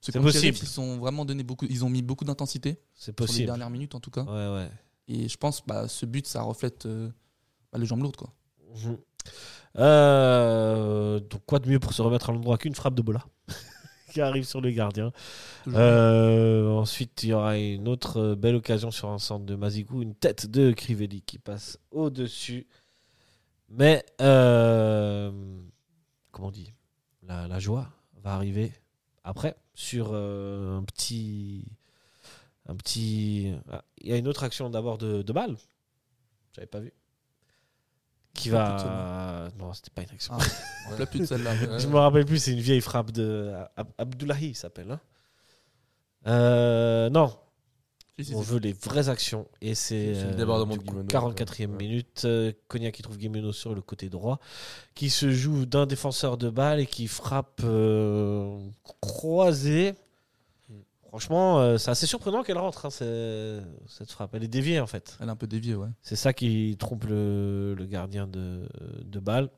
C'est 0.00 0.18
possible. 0.20 0.58
Ils 0.60 0.80
ont 0.80 0.96
vraiment 0.98 1.24
donné 1.24 1.42
beaucoup. 1.44 1.66
Ils 1.68 1.84
ont 1.84 1.88
mis 1.90 2.02
beaucoup 2.02 2.24
d'intensité 2.24 2.78
C'est 2.94 3.04
sur 3.04 3.10
les 3.12 3.14
possible. 3.14 3.46
dernières 3.46 3.70
minutes 3.70 3.94
en 3.94 4.00
tout 4.00 4.10
cas. 4.10 4.22
Ouais, 4.24 4.54
ouais. 4.56 4.70
Et 5.06 5.28
je 5.28 5.36
pense 5.36 5.62
bah, 5.66 5.86
ce 5.88 6.04
but, 6.06 6.26
ça 6.26 6.42
reflète 6.42 6.86
euh, 6.86 7.08
bah, 7.72 7.78
les 7.78 7.86
jambes 7.86 8.02
lourdes 8.02 8.16
quoi. 8.16 8.30
Mhm. 8.74 8.98
Euh, 9.76 11.18
donc 11.20 11.42
quoi 11.46 11.58
de 11.58 11.68
mieux 11.68 11.80
pour 11.80 11.92
se 11.92 12.02
remettre 12.02 12.30
à 12.30 12.32
l'endroit 12.32 12.58
qu'une 12.58 12.74
frappe 12.74 12.94
de 12.94 13.02
Bola 13.02 13.24
qui 14.12 14.20
arrive 14.20 14.44
sur 14.44 14.60
le 14.60 14.70
gardien. 14.70 15.12
Euh, 15.68 16.68
ensuite, 16.70 17.22
il 17.24 17.30
y 17.30 17.32
aura 17.32 17.58
une 17.58 17.88
autre 17.88 18.34
belle 18.34 18.54
occasion 18.54 18.90
sur 18.90 19.08
un 19.08 19.18
centre 19.18 19.44
de 19.44 19.54
Mazikou, 19.56 20.02
une 20.02 20.14
tête 20.14 20.46
de 20.46 20.72
Crivelli 20.72 21.22
qui 21.22 21.38
passe 21.38 21.78
au-dessus. 21.90 22.66
Mais, 23.68 24.04
euh, 24.20 25.32
comment 26.30 26.48
on 26.48 26.52
dit, 26.52 26.72
la, 27.24 27.48
la 27.48 27.58
joie 27.58 27.88
va 28.22 28.34
arriver 28.34 28.72
après 29.24 29.56
sur 29.74 30.14
un 30.14 30.84
petit... 30.84 31.64
Un 32.66 32.76
petit... 32.76 33.52
ah, 33.70 33.84
Il 33.98 34.08
y 34.08 34.12
a 34.12 34.16
une 34.16 34.28
autre 34.28 34.44
action 34.44 34.70
d'abord 34.70 34.96
de, 34.96 35.22
de 35.22 35.32
balle. 35.32 35.56
J'avais 36.54 36.66
pas 36.66 36.80
vu. 36.80 36.92
Qui 38.34 38.50
va... 38.50 39.48
Non, 39.58 39.72
c'était 39.72 39.90
pas 39.94 40.02
une 40.02 40.10
action. 40.10 40.34
Ah, 40.36 41.06
plus 41.06 41.20
de 41.20 41.24
celle-là. 41.26 41.78
Je 41.78 41.86
me 41.86 41.96
rappelle 41.98 42.24
plus, 42.26 42.38
c'est 42.38 42.52
une 42.52 42.60
vieille 42.60 42.80
frappe 42.80 43.10
de 43.12 43.52
Ab- 43.76 43.92
Abdullahi, 43.96 44.48
il 44.48 44.54
s'appelle. 44.56 44.90
hein. 44.90 45.00
Euh, 46.26 47.10
non, 47.10 47.32
Si, 48.18 48.24
si, 48.26 48.34
on 48.34 48.42
si. 48.42 48.48
veut 48.50 48.58
les 48.58 48.72
vraies 48.72 49.08
actions. 49.08 49.46
Et 49.60 49.74
c'est 49.74 50.14
C'est 50.14 50.24
le 50.24 50.30
euh, 50.30 50.34
débordement 50.34 50.72
du 50.76 50.78
de 50.78 50.84
coup, 50.84 50.96
Guimeno, 51.02 51.08
44e 51.08 51.60
ouais. 51.60 51.66
minute. 51.76 52.22
euh, 52.24 52.52
Konya 52.68 52.90
qui 52.92 53.02
trouve 53.02 53.18
Guimeno 53.18 53.52
sur 53.52 53.74
le 53.74 53.82
côté 53.82 54.08
droit, 54.08 54.40
qui 54.94 55.10
se 55.10 55.30
joue 55.30 55.66
d'un 55.66 55.86
défenseur 55.86 56.36
de 56.38 56.50
balle 56.50 56.80
et 56.80 56.86
qui 56.86 57.06
frappe 57.08 57.60
euh, 57.64 58.58
croisé. 59.00 59.94
Franchement, 61.14 61.60
euh, 61.60 61.78
c'est 61.78 61.92
assez 61.92 62.08
surprenant 62.08 62.42
qu'elle 62.42 62.58
rentre, 62.58 62.86
hein, 62.86 62.90
c'est- 62.90 63.62
cette 63.86 64.10
frappe. 64.10 64.34
Elle 64.34 64.42
est 64.42 64.48
déviée 64.48 64.80
en 64.80 64.88
fait. 64.88 65.16
Elle 65.20 65.28
est 65.28 65.30
un 65.30 65.36
peu 65.36 65.46
déviée, 65.46 65.76
ouais. 65.76 65.86
C'est 66.02 66.16
ça 66.16 66.32
qui 66.32 66.74
trompe 66.76 67.04
le, 67.04 67.76
le 67.78 67.86
gardien 67.86 68.26
de, 68.26 68.68
de 69.04 69.20
balle. 69.20 69.48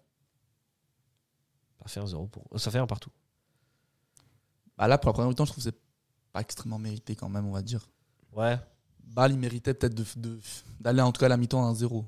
Ça 1.81 1.89
fait 1.89 2.01
un 2.01 2.07
zéro 2.07 2.27
pour... 2.27 2.45
Ça 2.61 2.71
fait 2.71 2.77
un 2.77 2.87
partout. 2.87 3.09
Bah 4.77 4.87
là, 4.87 4.99
pour 4.99 5.09
la 5.09 5.13
première 5.15 5.31
mi-temps, 5.31 5.47
je 5.47 5.53
trouve 5.53 5.65
que 5.65 5.71
c'est 5.71 5.81
pas 6.31 6.43
extrêmement 6.43 6.79
mérité 6.79 7.17
quand 7.17 7.31
même, 7.31 7.47
on 7.47 7.53
va 7.53 7.63
dire. 7.63 7.89
Ouais. 8.35 8.59
Bâle, 9.05 9.33
il 9.33 9.39
méritait 9.39 9.73
peut-être 9.73 9.95
de- 9.95 10.05
de- 10.19 10.39
d'aller 10.79 11.01
en 11.01 11.11
tout 11.11 11.21
cas 11.21 11.27
à 11.27 11.31
la 11.31 11.39
mi-temps 11.39 11.67
à 11.67 11.73
1-0. 11.73 12.05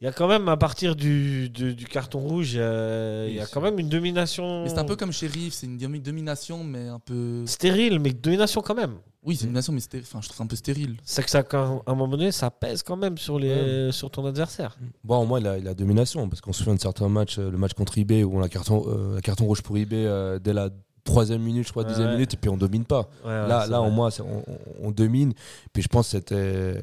Il 0.00 0.04
y 0.04 0.08
a 0.08 0.12
quand 0.12 0.26
même, 0.26 0.48
à 0.48 0.56
partir 0.56 0.96
du, 0.96 1.48
du, 1.48 1.74
du 1.76 1.84
carton 1.86 2.18
rouge, 2.18 2.54
euh, 2.56 3.26
il 3.30 3.36
y 3.36 3.40
a 3.40 3.46
quand 3.46 3.60
même 3.60 3.78
une 3.78 3.88
domination 3.88 4.64
Mais 4.64 4.68
c'est 4.68 4.78
un 4.78 4.84
peu 4.84 4.96
comme 4.96 5.12
Sheriff, 5.12 5.54
c'est 5.54 5.66
une 5.66 5.78
domi- 5.78 6.00
domination, 6.00 6.64
mais 6.64 6.88
un 6.88 6.98
peu. 6.98 7.44
stérile, 7.46 8.00
mais 8.00 8.12
domination 8.12 8.62
quand 8.62 8.74
même. 8.74 8.94
Oui, 9.22 9.36
c'est 9.36 9.42
une 9.42 9.50
domination, 9.50 9.72
mais 9.72 9.78
stérile. 9.78 10.04
Enfin, 10.10 10.18
je 10.20 10.28
trouve 10.28 10.42
un 10.42 10.48
peu 10.48 10.56
stérile. 10.56 10.96
C'est 11.04 11.22
que 11.22 11.30
ça, 11.30 11.44
à 11.52 11.56
un 11.56 11.94
moment 11.94 12.08
donné, 12.08 12.32
ça 12.32 12.50
pèse 12.50 12.82
quand 12.82 12.96
même 12.96 13.16
sur, 13.16 13.38
les, 13.38 13.92
sur 13.92 14.10
ton 14.10 14.26
adversaire. 14.26 14.76
Bon, 15.04 15.18
au 15.22 15.24
moins, 15.26 15.38
il 15.38 15.46
a, 15.46 15.56
il 15.58 15.68
a 15.68 15.74
domination, 15.74 16.28
parce 16.28 16.40
qu'on 16.40 16.52
se 16.52 16.58
souvient 16.64 16.74
de 16.74 16.80
certains 16.80 17.08
matchs, 17.08 17.38
euh, 17.38 17.48
le 17.48 17.56
match 17.56 17.74
contre 17.74 17.96
IB, 17.96 18.24
où 18.24 18.36
on 18.36 18.42
a 18.42 18.48
carton, 18.48 18.84
euh, 18.88 19.20
carton 19.20 19.44
rouge 19.44 19.62
pour 19.62 19.78
IB 19.78 19.92
euh, 19.92 20.40
dès 20.40 20.52
la 20.52 20.70
troisième 21.04 21.42
minute, 21.42 21.64
je 21.66 21.70
crois, 21.70 21.84
deuxième 21.84 22.08
ouais. 22.08 22.14
minute, 22.14 22.34
et 22.34 22.36
puis 22.36 22.50
on 22.50 22.56
domine 22.56 22.84
pas. 22.84 23.08
Ouais, 23.24 23.30
ouais, 23.30 23.46
là, 23.48 23.68
là 23.68 23.80
au 23.82 23.90
moins, 23.92 24.08
on, 24.18 24.42
on- 24.50 24.58
on 24.88 24.90
domine. 24.90 25.32
Puis 25.72 25.84
je 25.84 25.88
pense 25.88 26.06
que 26.10 26.18
c'était. 26.18 26.80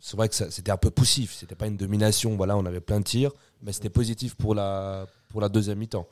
C'est 0.00 0.16
vrai 0.16 0.28
que 0.28 0.34
c'était 0.34 0.72
un 0.72 0.78
peu 0.78 0.90
poussif. 0.90 1.34
C'était 1.34 1.54
pas 1.54 1.66
une 1.66 1.76
domination. 1.76 2.34
Voilà, 2.36 2.56
on 2.56 2.64
avait 2.64 2.80
plein 2.80 3.00
de 3.00 3.04
tirs, 3.04 3.32
mais 3.62 3.72
c'était 3.72 3.90
positif 3.90 4.34
pour 4.34 4.54
la, 4.54 5.06
pour 5.28 5.40
la 5.40 5.48
deuxième 5.48 5.78
mi-temps. 5.78 6.08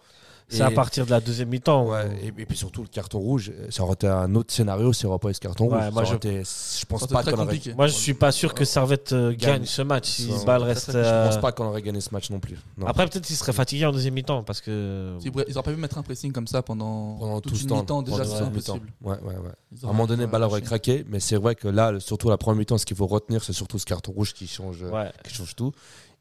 C'est 0.50 0.62
à 0.62 0.71
partir 0.71 1.05
de 1.05 1.11
la 1.11 1.21
deuxième 1.21 1.49
mi-temps. 1.50 1.95
et, 2.23 2.28
et 2.28 2.47
puis 2.47 2.57
surtout 2.57 2.83
le 2.83 2.88
carton 2.88 3.19
rouge, 3.19 3.52
ça 3.71 3.83
aurait 3.83 3.93
été 3.93 4.07
un 4.07 4.35
autre 4.35 4.52
scénario 4.52 4.93
s'il 4.93 5.07
n'y 5.07 5.11
aurait 5.11 5.19
pas 5.19 5.28
eu 5.31 5.35
ce 5.35 5.40
carton 5.40 5.69
Ouais, 5.71 5.85
rouge. 5.85 5.93
moi, 5.93 6.05
je- 6.05 6.14
été- 6.14 6.43
je 6.43 6.87
pense 6.87 7.07
pas 7.07 7.23
qu'on 7.23 7.38
aurait. 7.43 7.61
Moi, 7.76 7.87
je 7.87 7.93
suis 7.93 8.14
pas 8.14 8.33
sûr 8.33 8.55
que 8.55 8.64
Servette 8.64 9.12
euh, 9.12 9.31
gagne 9.37 9.59
Gagne. 9.59 9.64
ce 9.67 9.83
match 9.83 10.07
si 10.09 10.31
Bâle 10.47 10.62
reste. 10.62 10.88
très- 10.88 10.99
je 10.99 11.05
Je 11.05 11.09
euh, 11.09 11.26
pense 11.26 11.37
pas 11.40 11.52
qu'on 11.52 11.67
aurait 11.67 11.83
gagné 11.83 12.00
ce 12.00 12.09
match 12.12 12.31
non 12.31 12.40
plus. 12.40 12.57
Non. 12.78 12.87
Après, 12.87 13.07
peut-être 13.07 13.25
qu'il 13.26 13.37
serait 13.37 13.52
fatigué 13.52 13.85
en 13.85 13.93
deuxième 13.93 14.14
mi-temps 14.14 14.43
parce 14.43 14.61
que. 14.62 15.17
Ils 15.23 15.31
pourraient- 15.31 15.45
ils 15.49 15.52
auraient 15.59 15.64
pas 15.64 15.73
pu 15.75 15.81
mettre 15.81 15.99
un 15.99 16.02
pressing 16.02 16.33
comme 16.33 16.47
ça 16.47 16.62
pendant, 16.62 17.17
pendant 17.19 17.40
toute 17.40 17.52
tout 17.52 17.59
ce 17.59 17.62
une 17.64 17.69
temps. 17.69 17.81
mi-temps. 17.81 18.02
Déjà, 18.02 18.25
c'est 18.25 18.43
impossible. 18.43 18.87
Ouais, 19.02 19.17
ouais, 19.23 19.35
ouais. 19.35 19.78
À 19.83 19.85
un 19.85 19.88
moment 19.88 20.07
donné, 20.07 20.26
Ball 20.26 20.43
aurait 20.45 20.62
craqué, 20.62 21.05
mais 21.09 21.21
c'est 21.21 21.37
vrai 21.37 21.55
que 21.57 21.69
là, 21.69 22.00
surtout 22.00 22.31
la 22.31 22.38
première 22.38 22.59
mi-temps, 22.59 22.78
ce 22.78 22.87
qu'il 22.87 22.97
faut 22.97 23.07
retenir, 23.07 23.45
c'est 23.45 23.52
surtout 23.52 23.78
ce 23.78 23.85
carton 23.85 24.12
rouge 24.12 24.33
qui 24.33 24.47
change, 24.47 24.83
Ouais. 24.83 25.11
qui 25.25 25.35
change 25.35 25.55
tout. 25.55 25.73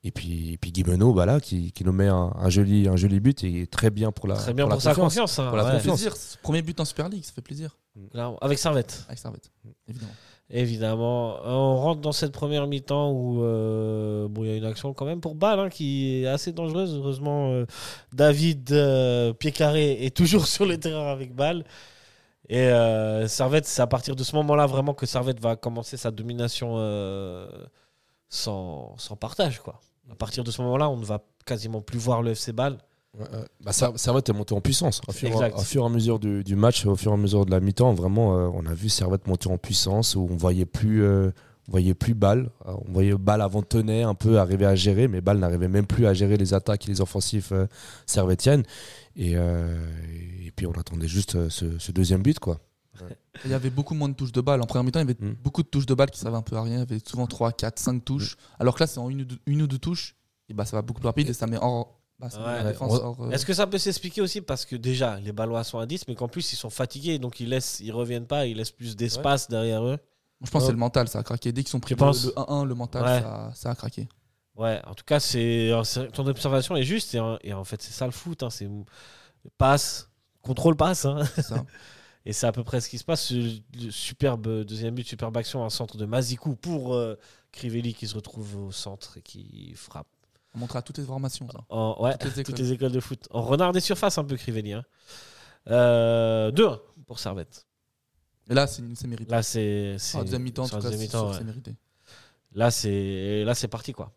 Et 0.04 0.12
puis, 0.12 0.54
et 0.54 0.58
puis 0.58 0.72
Guimeno, 0.72 1.12
bah 1.14 1.26
là, 1.26 1.40
qui, 1.40 1.72
qui 1.72 1.84
nous 1.84 1.92
met 1.92 2.08
un, 2.08 2.32
un 2.36 2.50
joli, 2.50 2.88
un 2.88 2.96
joli 2.96 3.20
but 3.20 3.44
et 3.44 3.68
très 3.68 3.90
bien 3.90 4.12
pour 4.12 4.28
la, 4.28 4.36
Très 4.36 4.54
bien 4.54 4.66
pour, 4.66 4.76
la 4.76 4.80
sa 4.80 4.92
confiance. 4.94 5.36
confiance. 5.36 5.40
hein, 5.40 5.48
Pour 5.50 5.58
la 5.58 5.64
ouais. 5.66 5.72
Ça 5.72 5.80
fait 5.80 5.90
confiance. 5.90 6.02
plaisir. 6.02 6.16
c'est 6.16 6.38
le 6.38 6.42
Premier 6.44 6.62
but 6.62 6.80
en 6.80 6.86
Super 6.86 7.10
League, 7.10 7.24
ça 7.26 7.34
fait 7.34 7.42
plaisir. 7.42 7.76
Clairement. 8.12 8.38
Avec 8.40 8.60
Servette. 8.60 9.04
Avec 9.08 9.18
Servette, 9.20 9.50
évidemment. 9.88 10.12
Évidemment. 10.50 11.38
On 11.44 11.76
rentre 11.78 12.00
dans 12.02 12.12
cette 12.14 12.32
première 12.32 12.68
mi-temps 12.68 13.12
où 13.12 13.44
euh, 13.44 14.28
bon, 14.30 14.44
il 14.46 14.50
y 14.50 14.54
a 14.54 14.56
une 14.56 14.64
action 14.66 14.94
quand 14.94 15.04
même 15.06 15.20
pour 15.20 15.36
Bâle 15.36 15.60
hein, 15.60 15.70
qui 15.70 16.22
est 16.22 16.28
assez 16.28 16.54
dangereuse. 16.54 16.96
Heureusement, 16.96 17.52
euh, 17.52 17.66
David 18.14 18.72
euh, 18.72 19.34
Pied-Carré 19.34 20.06
est 20.06 20.16
toujours 20.16 20.46
sur 20.48 20.66
le 20.66 20.80
terrain 20.80 21.12
avec 21.12 21.36
Bâle. 21.36 21.66
Et 22.50 22.60
euh, 22.70 23.28
Servette, 23.28 23.66
c'est 23.66 23.82
à 23.82 23.88
partir 23.88 24.16
de 24.16 24.24
ce 24.24 24.34
moment-là 24.38 24.68
vraiment 24.68 24.94
que 24.94 25.06
Servette 25.06 25.42
va 25.42 25.58
commencer 25.58 25.98
sa 25.98 26.12
domination 26.12 26.76
euh, 26.78 27.50
sans, 28.30 28.96
sans 28.98 29.16
partage. 29.16 29.60
Quoi. 29.60 29.80
À 30.12 30.16
partir 30.16 30.44
de 30.44 30.52
ce 30.52 30.62
moment-là, 30.62 30.90
on 30.90 30.98
ne 30.98 31.06
va 31.06 31.22
quasiment 31.46 31.82
plus 31.82 32.00
voir 32.00 32.22
le 32.22 32.32
FC 32.32 32.52
Bâle. 32.54 32.78
Ouais, 33.18 33.24
ouais. 33.24 33.46
Bah, 33.64 33.72
ça, 33.74 33.92
Servette 33.96 34.30
est 34.30 34.34
monté 34.34 34.54
en 34.54 34.62
puissance. 34.62 35.02
Au 35.08 35.12
fur, 35.12 35.30
Exact. 35.30 35.58
au 35.58 35.62
fur 35.64 35.84
et 35.84 35.86
à 35.86 35.90
mesure 35.90 36.20
du, 36.20 36.44
du 36.44 36.56
match, 36.56 36.86
au 36.86 36.96
fur 36.96 37.12
et 37.12 37.14
à 37.16 37.18
mesure 37.18 37.46
de 37.46 37.52
la 37.52 37.60
mi-temps, 37.60 37.94
vraiment, 37.94 38.38
euh, 38.38 38.50
on 38.54 38.66
a 38.66 38.74
vu 38.74 38.90
Servette 38.90 39.28
monter 39.28 39.50
en 39.50 39.58
puissance 39.58 40.16
où 40.16 40.28
on 40.32 40.36
voyait 40.36 40.66
plus. 40.66 41.04
euh, 41.04 41.32
on 41.68 41.72
voyait 41.72 41.94
plus 41.96 42.14
Ball, 42.14 42.50
on 42.66 42.92
voyait 42.94 43.14
Ball 43.16 43.42
avant 43.42 43.62
tenait 43.62 44.04
un 44.04 44.14
peu 44.14 44.40
arriver 44.40 44.66
à 44.66 44.76
gérer, 44.76 45.10
mais 45.10 45.20
Ball 45.20 45.38
n'arrivait 45.38 45.68
même 45.68 45.86
plus 45.86 46.08
à 46.08 46.14
gérer 46.14 46.38
les 46.38 46.54
attaques 46.54 46.86
et 46.88 46.92
les 46.92 47.02
offensifs 47.02 47.52
euh, 47.52 47.66
servettiennes. 48.06 48.64
Et, 49.18 49.32
et 49.32 50.52
puis 50.56 50.66
on 50.68 50.72
attendait 50.74 51.08
juste 51.08 51.50
ce, 51.50 51.78
ce 51.80 51.92
deuxième 51.92 52.22
but, 52.22 52.40
quoi. 52.40 52.60
Il 53.46 53.52
y 53.52 53.54
avait 53.54 53.70
beaucoup 53.70 53.94
moins 53.94 54.10
de 54.10 54.14
touches 54.16 54.32
de 54.32 54.42
balle. 54.42 54.62
En 54.62 54.66
première 54.66 54.84
mi-temps, 54.84 55.00
il 55.00 55.08
y 55.08 55.12
avait 55.12 55.18
Mm. 55.20 55.36
beaucoup 55.44 55.64
de 55.64 55.68
touches 55.68 55.86
de 55.86 55.94
balle 55.94 56.10
qui 56.12 56.20
servaient 56.20 56.38
un 56.38 56.42
peu 56.42 56.56
à 56.56 56.62
rien. 56.64 56.76
Il 56.76 56.80
y 56.80 56.82
avait 56.82 57.00
souvent 57.06 57.28
3, 57.28 57.52
4, 57.52 57.80
5 57.80 58.04
touches. 58.04 58.38
Alors 58.60 58.76
que 58.76 58.80
là, 58.82 58.88
c'est 58.88 59.00
en 59.00 59.10
une 59.10 59.22
ou 59.22 59.26
deux, 59.26 59.38
une 59.46 59.62
ou 59.62 59.68
deux 59.68 59.80
touches. 59.80 60.16
Et 60.50 60.54
bah, 60.54 60.66
ça 60.66 60.78
va 60.78 60.82
beaucoup 60.82 61.00
plus 61.02 61.08
rapide 61.08 61.30
et 61.30 61.34
ça 61.34 61.46
met 61.48 61.58
hors. 61.62 61.94
Bah, 62.20 62.30
Ouais. 62.34 62.74
euh, 62.82 63.30
Est-ce 63.30 63.46
que 63.46 63.54
ça 63.54 63.68
peut 63.68 63.78
s'expliquer 63.78 64.22
aussi 64.22 64.42
parce 64.42 64.66
que 64.66 64.76
déjà 64.76 65.20
les 65.20 65.32
Ballois 65.32 65.64
sont 65.64 65.78
à 65.78 65.86
10 65.86 66.08
mais 66.08 66.16
qu'en 66.16 66.28
plus 66.28 66.52
ils 66.52 66.56
sont 66.56 66.72
fatigués 66.72 67.20
donc 67.20 67.40
ils 67.40 67.48
laissent 67.48 67.80
ils 67.80 67.92
reviennent 67.92 68.26
pas, 68.26 68.48
ils 68.48 68.58
laissent 68.58 68.72
plus 68.72 68.96
d'espace 68.96 69.48
derrière 69.50 69.86
eux. 69.86 70.00
Je 70.44 70.50
pense 70.50 70.64
que 70.64 70.66
c'est 70.66 70.72
le 70.72 70.80
mental, 70.80 71.08
ça 71.10 71.20
a 71.20 71.24
craqué. 71.24 71.52
Dès 71.52 71.62
qu'ils 71.62 71.70
sont 71.70 71.80
pris 71.80 71.94
le, 71.94 72.00
penses 72.00 72.26
le 72.26 72.32
1-1, 72.32 72.66
le 72.66 72.74
mental, 72.74 73.04
Ouais. 73.04 73.22
ça, 73.22 73.52
ça 73.54 73.70
a 73.70 73.76
craqué. 73.76 74.08
Ouais, 74.56 74.82
en 74.88 74.96
tout 74.96 75.04
cas, 75.06 75.20
c'est 75.20 75.70
c'est- 75.84 76.08
ton 76.12 76.26
observation 76.26 76.76
est 76.76 76.82
juste 76.82 77.14
et, 77.14 77.20
en- 77.20 77.38
et 77.44 77.54
en 77.54 77.64
fait, 77.64 77.84
c'est 77.84 77.94
ça 77.94 78.06
le 78.08 78.12
foot. 78.12 78.42
hein, 78.42 78.50
c'est 78.50 78.68
passe, 79.58 80.10
contrôle 80.42 80.76
passe. 80.76 81.06
hein. 81.06 81.24
C'est 81.36 81.44
ça. 81.44 81.56
Et 82.30 82.34
c'est 82.34 82.46
à 82.46 82.52
peu 82.52 82.64
près 82.66 82.82
ce 82.82 82.90
qui 82.90 82.98
se 82.98 83.06
passe. 83.06 83.32
Superbe 83.90 84.66
deuxième 84.66 84.94
but, 84.94 85.08
superbe 85.08 85.38
action, 85.38 85.64
un 85.64 85.70
centre 85.70 85.96
de 85.96 86.06
Mazikou 86.06 86.56
pour 86.56 86.94
euh, 86.94 87.16
Crivelli 87.54 87.94
qui 87.94 88.06
se 88.06 88.16
retrouve 88.16 88.58
au 88.68 88.72
centre 88.74 89.18
et 89.18 89.22
qui 89.22 89.72
frappe. 89.76 90.08
On 90.54 90.60
montrera 90.60 90.82
toutes 90.82 90.98
les 90.98 91.06
formations. 91.06 91.48
Ça. 91.50 91.60
En, 91.70 92.04
ouais, 92.04 92.18
Toutes 92.18 92.36
les 92.36 92.44
toutes 92.44 92.56
écoles. 92.56 92.66
les 92.66 92.72
écoles 92.74 92.92
de 92.92 93.00
foot. 93.00 93.28
En 93.32 93.44
renard 93.44 93.72
des 93.72 93.80
surfaces, 93.80 94.18
un 94.18 94.26
peu 94.26 94.36
Crivelli. 94.36 94.74
Hein. 94.74 94.84
Euh, 95.70 96.52
2-1 96.52 96.80
pour 97.06 97.20
Servette. 97.20 97.66
Et 98.50 98.54
là, 98.54 98.68
c'est 98.68 98.82
mérité. 99.08 99.32
Là, 99.32 99.42
c'est. 99.42 99.94
deuxième 100.20 100.42
mi-temps, 100.44 100.66
c'est 100.68 101.44
mérité. 101.44 101.76
Là, 102.54 102.72
c'est 102.72 103.44
là, 103.46 103.54
c'est 103.56 103.68
parti 103.70 103.94
quoi. 103.94 104.14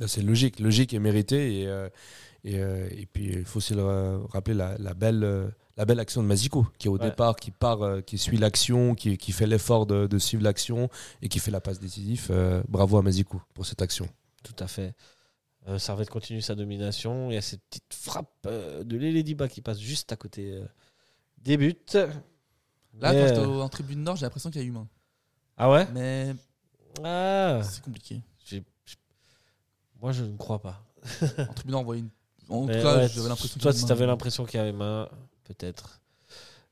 Là, 0.00 0.08
c'est 0.08 0.22
logique, 0.22 0.58
logique 0.60 0.94
et 0.94 0.98
mérité. 0.98 1.60
Et, 1.62 1.66
euh, 1.66 1.88
et, 2.44 2.60
euh, 2.60 2.88
et 2.92 3.06
puis, 3.06 3.26
il 3.32 3.44
faut 3.44 3.58
aussi 3.58 3.74
le 3.74 3.82
ra- 3.84 4.20
rappeler 4.30 4.54
la, 4.54 4.76
la 4.78 4.94
belle, 4.94 5.24
euh, 5.24 5.48
la 5.76 5.84
belle 5.84 6.00
action 6.00 6.22
de 6.22 6.26
Maziko, 6.26 6.66
qui 6.78 6.86
est 6.86 6.90
au 6.90 6.94
Ouais. 6.98 7.10
départ, 7.10 7.36
qui 7.36 7.50
part, 7.50 7.82
euh, 7.82 8.00
qui 8.00 8.16
suit 8.18 8.38
l'action, 8.38 8.94
qui, 8.94 9.18
qui 9.18 9.32
fait 9.32 9.46
l'effort 9.46 9.86
de, 9.86 10.06
de 10.06 10.18
suivre 10.18 10.42
l'action 10.42 10.88
et 11.22 11.28
qui 11.28 11.38
fait 11.38 11.50
la 11.50 11.60
passe 11.60 11.78
décisive. 11.80 12.28
Euh, 12.30 12.62
bravo 12.68 12.96
à 12.98 13.02
Maziko 13.02 13.40
pour 13.54 13.66
cette 13.66 13.82
action. 13.82 14.08
Tout 14.42 14.54
à 14.58 14.66
fait. 14.68 14.94
Euh, 15.68 15.78
Servette 15.78 16.08
continue 16.10 16.40
sa 16.40 16.54
domination. 16.54 17.30
Il 17.30 17.34
y 17.34 17.36
a 17.36 17.42
cette 17.42 17.60
petite 17.68 17.92
frappe 17.92 18.30
euh, 18.46 18.84
de 18.84 18.96
Lélé 18.96 19.22
Diba 19.22 19.48
qui 19.48 19.60
passe 19.60 19.78
juste 19.80 20.12
à 20.12 20.16
côté 20.16 20.52
euh, 20.52 20.64
des 21.38 21.56
buts. 21.56 21.74
Là, 21.94 22.06
Mais, 23.12 23.20
quand 23.20 23.26
j'étais 23.28 23.38
en 23.40 23.68
tribune 23.68 24.02
nord, 24.02 24.16
j'ai 24.16 24.24
l'impression 24.24 24.50
qu'il 24.50 24.60
y 24.62 24.64
a 24.64 24.66
eu 24.66 24.70
main. 24.70 24.88
Ah 25.58 25.70
ouais? 25.70 25.86
Mais 25.92 26.34
Ah, 27.04 27.60
c'est 27.62 27.82
compliqué. 27.82 28.22
j'ai- 28.46 28.64
Moi, 30.00 30.12
je 30.12 30.24
ne 30.24 30.36
crois 30.36 30.60
pas. 30.62 30.82
En 31.38 31.52
tribune 31.52 31.72
nord, 31.72 31.80
on 31.82 31.84
voit 31.84 31.96
une. 31.98 32.08
En 32.48 32.62
tout 32.66 32.72
cas, 32.72 32.96
ouais, 32.98 33.08
j'avais 33.08 33.28
l'impression 33.28 33.58
Toi, 33.60 33.72
si 33.72 33.84
tu 33.84 33.92
avais 33.92 34.06
l'impression 34.06 34.44
qu'il 34.46 34.58
y 34.58 34.62
avait 34.62 34.72
main, 34.72 35.08
peut-être. 35.46 36.00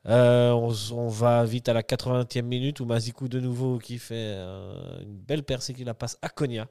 Euh, 0.06 0.50
on, 0.50 1.08
va 1.08 1.44
vite 1.44 1.68
à 1.70 1.72
la 1.72 1.82
80e 1.82 2.42
minute 2.42 2.80
où 2.80 2.84
Mazikou 2.84 3.26
de 3.26 3.40
nouveau 3.40 3.78
qui 3.78 3.98
fait 3.98 4.34
euh, 4.36 5.00
une 5.00 5.16
belle 5.16 5.42
percée 5.42 5.72
qui 5.72 5.82
la 5.82 5.94
passe 5.94 6.18
à 6.20 6.28
Konya, 6.28 6.68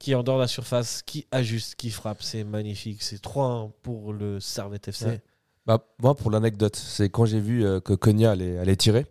qui 0.00 0.10
est 0.10 0.14
en 0.16 0.24
dehors 0.24 0.38
de 0.38 0.42
la 0.42 0.48
surface, 0.48 1.02
qui 1.02 1.26
ajuste, 1.30 1.76
qui 1.76 1.90
frappe. 1.90 2.22
C'est 2.22 2.42
magnifique. 2.42 3.02
C'est 3.02 3.22
3-1 3.22 3.70
pour 3.82 4.12
le 4.12 4.40
Servette 4.40 4.88
FC. 4.88 5.20
Bah, 5.66 5.86
moi, 6.02 6.16
pour 6.16 6.30
l'anecdote, 6.30 6.74
c'est 6.74 7.08
quand 7.08 7.26
j'ai 7.26 7.40
vu 7.40 7.64
euh, 7.64 7.80
que 7.80 7.92
Konya 7.94 8.32
allait 8.32 8.76
tirer, 8.76 9.06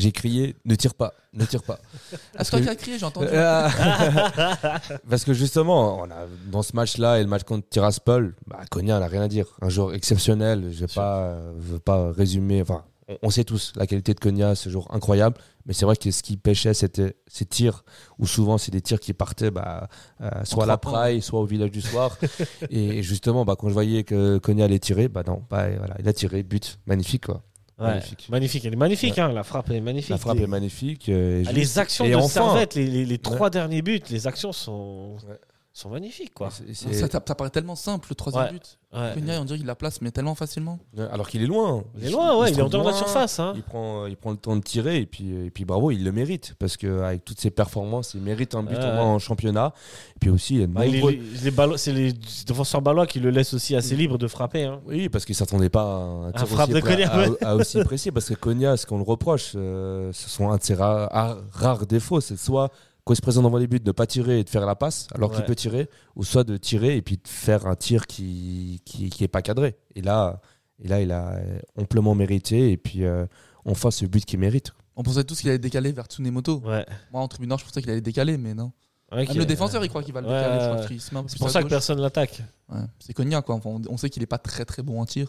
j'ai 0.00 0.12
crié 0.12 0.56
ne 0.64 0.74
tire 0.74 0.94
pas, 0.94 1.14
ne 1.34 1.44
tire 1.44 1.62
pas. 1.62 1.78
Ah, 2.36 2.44
c'est 2.44 2.50
toi 2.50 2.60
qui 2.60 2.68
as 2.68 2.74
crié, 2.76 2.98
j'ai 2.98 3.04
entendu. 3.04 3.26
Euh, 3.30 3.68
Parce 5.10 5.24
que 5.24 5.32
justement, 5.32 6.00
on 6.00 6.04
a, 6.04 6.26
dans 6.50 6.62
ce 6.62 6.74
match-là 6.74 7.18
et 7.18 7.22
le 7.22 7.28
match 7.28 7.42
contre 7.44 7.68
Tiraspol, 7.68 8.34
bah, 8.46 8.60
Konya 8.70 8.98
n'a 8.98 9.06
rien 9.06 9.22
à 9.22 9.28
dire. 9.28 9.46
Un 9.60 9.68
joueur 9.68 9.94
exceptionnel. 9.94 10.70
Je 10.72 10.82
ne 10.82 10.86
pas, 10.86 11.18
euh, 11.18 11.52
veux 11.56 11.78
pas 11.78 12.12
résumer. 12.12 12.62
Enfin, 12.62 12.84
on, 13.08 13.18
on 13.22 13.30
sait 13.30 13.44
tous 13.44 13.72
la 13.76 13.86
qualité 13.86 14.14
de 14.14 14.20
Konya, 14.20 14.54
ce 14.54 14.70
jour 14.70 14.88
incroyable. 14.90 15.36
Mais 15.66 15.74
c'est 15.74 15.84
vrai 15.84 15.96
que 15.96 16.10
ce 16.10 16.22
qui 16.22 16.36
pêchait, 16.36 16.74
c'était 16.74 17.16
ces 17.26 17.44
tirs, 17.44 17.84
où 18.18 18.26
souvent 18.26 18.58
c'est 18.58 18.70
des 18.70 18.80
tirs 18.80 19.00
qui 19.00 19.12
partaient 19.12 19.50
bah, 19.50 19.88
euh, 20.20 20.30
soit 20.44 20.64
à 20.64 20.66
la 20.66 20.78
praille, 20.78 21.20
soit 21.20 21.40
au 21.40 21.44
village 21.44 21.70
du 21.70 21.80
soir. 21.82 22.16
et 22.70 23.02
justement, 23.02 23.44
bah, 23.44 23.56
quand 23.58 23.68
je 23.68 23.74
voyais 23.74 24.04
que 24.04 24.38
Konya 24.38 24.64
allait 24.64 24.78
tirer, 24.78 25.08
bah 25.08 25.22
non, 25.26 25.42
bah, 25.50 25.68
voilà, 25.76 25.96
il 25.98 26.08
a 26.08 26.12
tiré, 26.12 26.42
but, 26.42 26.78
magnifique 26.86 27.26
quoi. 27.26 27.42
Magnifique. 27.88 28.28
magnifique. 28.28 28.64
Elle 28.64 28.72
est 28.74 28.76
magnifique, 28.76 29.18
hein, 29.18 29.32
la 29.32 29.42
frappe 29.42 29.70
est 29.70 29.80
magnifique. 29.80 30.10
La 30.10 30.18
frappe 30.18 30.36
Les- 30.38 30.44
est 30.44 30.46
magnifique. 30.46 31.08
euh, 31.08 31.42
et 31.42 31.46
Ah, 31.48 31.52
les 31.52 31.78
actions 31.78 32.04
et 32.04 32.10
de 32.10 32.14
enfin- 32.16 32.28
Servette, 32.28 32.74
les, 32.74 32.86
les- 32.86 33.04
les 33.06 33.18
trois 33.18 33.50
derniers 33.50 33.82
buts, 33.82 34.00
les 34.10 34.26
actions 34.26 34.52
sont, 34.52 35.16
Ouais. 35.28 35.36
Sont 35.72 35.88
magnifiques. 35.90 36.34
Quoi. 36.34 36.50
c'est- 36.50 36.74
Ça, 36.74 36.88
c'est- 36.92 37.06
ça, 37.08 37.20
ça 37.26 37.34
paraît 37.34 37.50
tellement 37.50 37.76
simple, 37.76 38.08
le 38.10 38.14
troisième 38.16 38.44
Ouais. 38.44 38.52
but. 38.52 38.78
Ouais. 38.92 39.12
Konya, 39.14 39.40
on 39.40 39.44
dirait 39.44 39.56
qu'il 39.58 39.68
la 39.68 39.76
place, 39.76 40.00
mais 40.00 40.10
tellement 40.10 40.34
facilement. 40.34 40.80
Alors 41.12 41.28
qu'il 41.28 41.42
est 41.42 41.46
loin. 41.46 41.84
Il 41.96 42.08
est 42.08 42.10
loin, 42.10 42.36
ouais, 42.38 42.48
se 42.48 42.54
il 42.54 42.58
est 42.58 42.62
en 42.62 42.68
dehors 42.68 42.82
de 42.84 42.88
la 42.90 42.96
surface. 42.96 43.38
Hein. 43.38 43.52
Il 43.54 43.62
prend, 43.62 44.06
il 44.06 44.16
prend 44.16 44.32
le 44.32 44.36
temps 44.36 44.56
de 44.56 44.62
tirer 44.62 44.96
et 44.98 45.06
puis, 45.06 45.30
et 45.46 45.50
puis 45.50 45.64
bravo, 45.64 45.92
il 45.92 46.02
le 46.02 46.10
mérite 46.10 46.54
parce 46.58 46.76
qu'avec 46.76 47.24
toutes 47.24 47.40
ses 47.40 47.52
performances, 47.52 48.14
il 48.14 48.20
mérite 48.20 48.56
un 48.56 48.64
but 48.64 48.74
Ouais, 48.76 48.82
au 48.82 48.86
moins 48.94 48.94
ouais. 48.96 49.00
en 49.14 49.18
championnat. 49.20 49.72
Et 50.16 50.18
puis 50.18 50.30
aussi, 50.30 50.54
il 50.56 50.60
y 50.60 50.64
a 50.64 50.66
de 50.66 50.72
Bah, 50.72 50.86
il 50.86 50.96
est- 50.96 50.98
nombreux- 50.98 51.18
les 51.44 51.50
ballo- 51.52 51.76
c'est 51.76 51.92
les 51.92 52.12
défenseurs 52.46 52.82
balois 52.82 53.06
qui 53.06 53.20
le 53.20 53.30
laissent 53.30 53.54
aussi 53.54 53.76
assez 53.76 53.94
libre 53.94 54.18
de 54.18 54.26
frapper. 54.26 54.64
Hein. 54.64 54.80
Oui, 54.86 55.08
parce 55.08 55.24
qu'il 55.24 55.36
s'attendait 55.36 55.68
pas 55.70 55.82
à 55.82 55.86
un 56.28 56.32
tir 56.32 56.48
frappe 56.48 56.70
aussi, 56.70 56.80
de 56.80 56.84
Konya, 56.84 57.12
à- 57.12 57.18
ouais. 57.30 57.44
à- 57.44 57.50
à 57.50 57.54
aussi 57.54 57.78
précis. 57.84 58.10
Parce 58.10 58.28
que 58.28 58.34
Konya, 58.34 58.76
ce 58.76 58.86
qu'on 58.86 58.96
le 58.98 59.04
reproche, 59.04 59.52
euh, 59.54 60.12
ce 60.12 60.28
sont 60.28 60.50
un 60.50 60.56
de 60.56 60.64
ses 60.64 60.74
rares- 60.74 61.38
rares 61.52 61.86
défauts. 61.86 62.20
C'est 62.20 62.36
soit 62.36 62.70
quand 63.04 63.12
il 63.14 63.16
se 63.16 63.22
présente 63.22 63.44
devant 63.44 63.56
les 63.58 63.66
buts, 63.66 63.80
de 63.80 63.86
ne 63.86 63.92
pas 63.92 64.06
tirer 64.06 64.40
et 64.40 64.44
de 64.44 64.48
faire 64.50 64.66
la 64.66 64.76
passe 64.76 65.06
alors 65.14 65.30
qu'il 65.30 65.40
Ouais. 65.40 65.46
peut 65.46 65.54
tirer, 65.54 65.88
ou 66.16 66.24
soit 66.24 66.44
de 66.44 66.56
tirer 66.56 66.96
et 66.96 67.02
puis 67.02 67.16
de 67.16 67.26
faire 67.28 67.66
un 67.66 67.76
tir 67.76 68.06
qui 68.06 68.82
qui, 68.84 69.10
qui 69.10 69.24
est 69.24 69.28
pas 69.28 69.42
cadré. 69.42 69.76
Et 69.94 70.02
là, 70.02 70.40
et 70.82 70.88
là, 70.88 71.00
il 71.00 71.10
a 71.12 71.34
euh, 71.34 71.58
amplement 71.76 72.14
mérité. 72.14 72.70
Et 72.72 72.76
puis, 72.76 73.04
euh, 73.04 73.26
enfin, 73.64 73.90
ce 73.90 74.06
but 74.06 74.24
qu'il 74.24 74.38
mérite. 74.38 74.72
On 74.96 75.02
pensait 75.02 75.24
tous 75.24 75.40
qu'il 75.40 75.48
allait 75.50 75.58
décaler 75.58 75.92
vers 75.92 76.06
Tsunemoto. 76.06 76.58
Ouais. 76.60 76.84
Moi, 77.12 77.22
en 77.22 77.28
tribune 77.28 77.48
nord, 77.50 77.58
je 77.58 77.64
pensais 77.64 77.80
qu'il 77.82 77.90
allait 77.90 78.00
décaler, 78.00 78.36
mais 78.38 78.54
non. 78.54 78.72
Même 79.12 79.26
le 79.34 79.44
défenseur, 79.44 79.84
il 79.84 79.88
croit 79.88 80.02
qu'il 80.04 80.14
va 80.14 80.20
le 80.20 80.28
Ouais, 80.28 80.34
décaler. 80.40 80.88
ouais. 80.92 80.98
C'est 81.28 81.38
pour 81.38 81.50
ça 81.50 81.62
que 81.62 81.68
personne 81.68 82.00
l'attaque. 82.00 82.42
Ouais. 82.68 82.80
C'est 82.98 83.12
Cognac, 83.12 83.44
quoi. 83.44 83.56
Enfin, 83.56 83.70
on, 83.88 83.96
sait 83.96 84.08
qu'il 84.08 84.22
est 84.22 84.26
pas 84.26 84.38
très 84.38 84.64
très 84.64 84.82
bon 84.82 85.00
en 85.00 85.06
tir. 85.06 85.28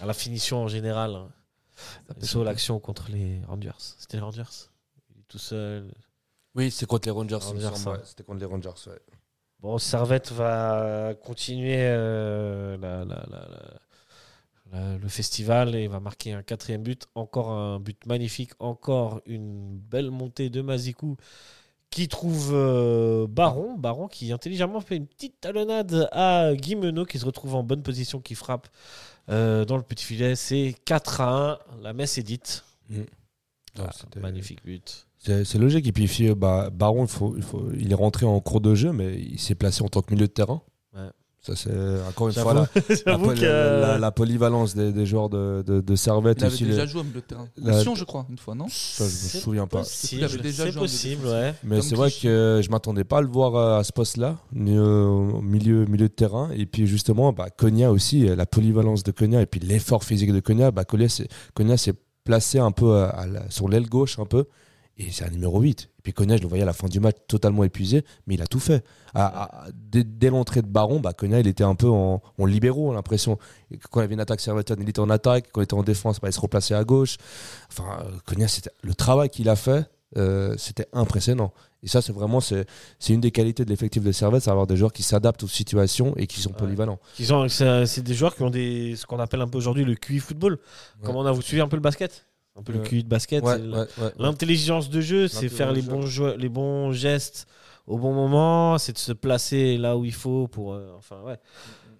À 0.00 0.06
la 0.06 0.12
finition 0.14 0.62
en 0.64 0.68
général. 0.68 1.14
hein. 1.14 1.28
Sauf 2.20 2.44
l'action 2.44 2.78
contre 2.80 3.10
les 3.10 3.40
Rangers. 3.46 3.70
C'était 3.98 4.16
les 4.18 4.22
Rangers 4.22 4.42
tout 5.30 5.38
seul. 5.38 5.90
Oui, 6.54 6.70
c'est 6.70 6.84
contre 6.86 7.06
les 7.08 7.12
Rangers. 7.12 7.36
hein. 7.36 7.90
ouais. 7.92 8.00
C'était 8.04 8.24
contre 8.24 8.40
les 8.40 8.46
Rangers. 8.46 8.68
ouais. 8.88 8.98
Bon, 9.60 9.78
Servette 9.78 10.32
va 10.32 11.14
continuer 11.22 11.76
euh, 11.78 12.76
la- 12.78 13.04
la- 13.04 13.26
la- 13.30 13.48
la- 13.48 13.80
la- 14.72 14.98
le 14.98 15.08
festival 15.08 15.74
et 15.74 15.86
va 15.88 16.00
marquer 16.00 16.32
un 16.32 16.42
quatrième 16.42 16.82
but. 16.82 17.06
Encore 17.14 17.50
un 17.50 17.78
but 17.80 18.04
magnifique. 18.06 18.52
Encore 18.58 19.20
une 19.26 19.78
belle 19.78 20.10
montée 20.10 20.48
de 20.50 20.60
Mazikou 20.62 21.16
qui 21.90 22.08
trouve 22.08 22.50
euh, 22.54 23.26
Baron. 23.28 23.76
Baron 23.76 24.08
qui 24.08 24.32
intelligemment 24.32 24.80
fait 24.80 24.96
une 24.96 25.06
petite 25.06 25.40
talonnade 25.40 26.08
à 26.12 26.52
Guimeno 26.54 27.04
qui 27.04 27.18
se 27.18 27.24
retrouve 27.26 27.54
en 27.54 27.62
bonne 27.62 27.82
position, 27.82 28.20
qui 28.20 28.34
frappe 28.34 28.68
euh, 29.28 29.64
dans 29.64 29.76
le 29.76 29.82
petit 29.82 30.04
filet. 30.04 30.34
C'est 30.36 30.74
4 30.84 31.20
à 31.20 31.50
1. 31.52 31.82
La 31.82 31.92
messe 31.92 32.16
est 32.18 32.22
dite. 32.22 32.64
Non, 33.78 33.84
Ah, 33.88 33.90
c'était- 33.92 34.20
magnifique 34.20 34.64
but. 34.64 35.06
C'est 35.18 35.44
c'est 35.44 35.58
logique. 35.58 35.86
Et 35.86 35.92
puis, 35.92 36.08
fi- 36.08 36.34
bah, 36.34 36.70
Baron, 36.70 37.04
il, 37.04 37.10
faut, 37.10 37.34
il, 37.36 37.42
faut, 37.42 37.68
il 37.78 37.90
est 37.92 37.94
rentré 37.94 38.26
en 38.26 38.40
cours 38.40 38.60
de 38.60 38.74
jeu, 38.74 38.92
mais 38.92 39.18
il 39.20 39.38
s'est 39.38 39.54
placé 39.54 39.82
en 39.82 39.88
tant 39.88 40.00
que 40.02 40.12
milieu 40.14 40.26
de 40.26 40.32
terrain. 40.32 40.62
Ouais. 40.94 41.08
Ça, 41.42 41.56
c'est 41.56 41.70
encore 42.06 42.28
une 42.28 42.34
fois 42.34 42.52
la, 42.52 42.68
la, 43.06 43.16
poly- 43.18 43.40
la- 43.40 43.80
la- 43.80 43.98
la 43.98 44.10
polyvalence 44.10 44.74
des, 44.74 44.92
des 44.92 45.06
joueurs 45.06 45.30
de, 45.30 45.62
de, 45.66 45.80
de 45.80 45.96
Servette. 45.96 46.38
Il 46.40 46.44
avait 46.44 46.52
aussi, 46.54 46.64
déjà 46.64 46.82
les- 46.84 46.88
joué 46.90 47.00
au 47.00 47.04
milieu 47.04 47.20
de 47.20 47.24
terrain. 47.26 47.48
la- 47.56 47.80
Sion, 47.80 47.94
je 47.94 48.04
crois, 48.04 48.26
une 48.28 48.36
fois, 48.36 48.54
non 48.54 48.66
Ça, 48.68 49.04
je 49.04 49.04
me 49.04 49.08
C'est 49.08 49.38
souviens 49.38 49.66
pas. 49.66 49.78
possible, 49.78 50.20
Il 50.20 50.24
avait 50.24 50.36
déjà 50.38 50.64
C'est 50.64 50.72
joué 50.72 50.78
en 50.80 50.82
possible, 50.82 51.26
ouais. 51.26 51.54
Mais 51.64 51.80
c'est 51.80 51.94
vrai 51.94 52.10
que 52.10 52.60
je 52.62 52.68
m'attendais 52.70 53.04
pas 53.04 53.18
à 53.18 53.22
le 53.22 53.28
voir 53.28 53.56
euh, 53.56 53.78
à 53.78 53.84
ce 53.84 53.92
poste-là, 53.92 54.36
ni 54.52 54.78
au 54.78 55.40
milieu, 55.40 55.86
milieu 55.86 56.08
de 56.08 56.12
terrain. 56.14 56.50
Et 56.54 56.66
puis 56.66 56.86
justement, 56.86 57.32
bah, 57.32 57.48
Konya 57.50 57.90
aussi, 57.90 58.28
euh, 58.28 58.36
la 58.36 58.44
polyvalence 58.46 59.02
de 59.02 59.10
Konya 59.12 59.40
et 59.40 59.46
puis 59.46 59.60
l'effort 59.60 60.04
physique 60.04 60.32
de 60.34 60.40
Konya, 60.40 60.70
bah, 60.72 60.84
Konya 60.84 61.08
s'est 61.08 61.94
placé 62.24 62.58
un 62.58 62.70
peu 62.72 63.06
la- 63.26 63.50
sur 63.50 63.68
l'aile 63.68 63.88
gauche 63.88 64.18
un 64.18 64.26
peu. 64.26 64.46
Et 64.96 65.10
c'est 65.10 65.24
un 65.24 65.30
numéro 65.30 65.60
8. 65.60 65.88
Et 65.98 66.02
puis 66.02 66.12
Konya, 66.12 66.36
je 66.36 66.42
le 66.42 66.48
voyais 66.48 66.62
à 66.62 66.66
la 66.66 66.74
fin 66.74 66.86
du 66.86 67.00
match 67.00 67.16
totalement 67.26 67.64
épuisé, 67.64 68.04
mais 68.26 68.34
il 68.34 68.42
a 68.42 68.46
tout 68.46 68.60
fait. 68.60 68.84
Dès 69.72 70.28
l'entrée 70.30 70.60
de 70.62 70.66
Baron, 70.66 71.00
bah, 71.00 71.12
il 71.22 71.46
était 71.46 71.64
un 71.64 71.74
peu 71.74 71.88
en, 71.88 72.20
en 72.38 72.44
libéraux, 72.44 72.88
on 72.88 72.92
a 72.92 72.94
l'impression. 72.96 73.38
Quand 73.90 74.00
il 74.00 74.02
y 74.02 74.04
avait 74.04 74.14
une 74.14 74.20
attaque 74.20 74.40
servétienne, 74.40 74.78
il 74.82 74.88
était 74.88 75.00
en 75.00 75.08
attaque. 75.10 75.48
Quand 75.52 75.60
il 75.62 75.64
était 75.64 75.74
en 75.74 75.82
défense, 75.82 76.20
bah, 76.20 76.28
il 76.28 76.32
se 76.34 76.40
replaçait 76.40 76.74
à 76.74 76.84
gauche. 76.84 77.16
Enfin, 77.70 77.84
euh, 78.04 78.10
Konya, 78.26 78.46
c'était- 78.48 78.70
le 78.82 78.94
travail 78.94 79.30
qu'il 79.30 79.48
a 79.48 79.56
fait, 79.56 79.86
euh, 80.16 80.54
c'était 80.58 80.86
impressionnant. 80.92 81.52
Et 81.82 81.88
ça, 81.88 82.02
c'est 82.02 82.12
vraiment 82.12 82.40
c'est, 82.40 82.66
c'est 82.98 83.12
une 83.14 83.20
des 83.20 83.30
qualités 83.30 83.64
de 83.64 83.70
l'effectif 83.70 84.02
de 84.02 84.12
Servette, 84.12 84.42
c'est 84.42 84.50
avoir 84.50 84.66
des 84.66 84.76
joueurs 84.76 84.92
qui 84.92 85.02
s'adaptent 85.02 85.42
aux 85.44 85.48
situations 85.48 86.14
et 86.16 86.26
qui 86.26 86.40
sont 86.40 86.50
Ouais. 86.50 86.56
polyvalents. 86.56 86.98
Ont, 87.30 87.48
c'est, 87.48 87.86
c'est 87.86 88.02
des 88.02 88.14
joueurs 88.14 88.34
qui 88.36 88.42
ont 88.42 88.50
des, 88.50 88.96
ce 88.96 89.06
qu'on 89.06 89.18
appelle 89.18 89.40
un 89.40 89.48
peu 89.48 89.56
aujourd'hui 89.58 89.84
le 89.84 89.94
QI 89.94 90.18
football. 90.18 90.58
Comme 91.02 91.16
on 91.16 91.24
a, 91.24 91.32
vous 91.32 91.42
suivez 91.42 91.62
un 91.62 91.68
peu 91.68 91.76
le 91.76 91.82
basket? 91.82 92.26
Un 92.56 92.62
peu 92.62 92.72
le 92.72 92.80
Ouais. 92.80 92.86
QI 92.88 93.04
de 93.04 93.08
basket. 93.08 93.44
L'intelligence 94.18 94.90
de 94.90 95.00
jeu, 95.00 95.28
c'est 95.28 95.48
faire 95.48 95.72
les 95.72 95.82
bons, 95.82 96.02
jeux- 96.06 96.36
les 96.36 96.48
bons 96.48 96.92
gestes 96.92 97.46
au 97.86 97.98
bon 97.98 98.12
moment, 98.12 98.78
c'est 98.78 98.92
de 98.92 98.98
se 98.98 99.12
placer 99.12 99.76
là 99.76 99.96
où 99.96 100.04
il 100.04 100.12
faut. 100.12 100.46
Pour, 100.48 100.74
euh, 100.74 100.92
enfin, 100.96 101.20
ouais. 101.22 101.38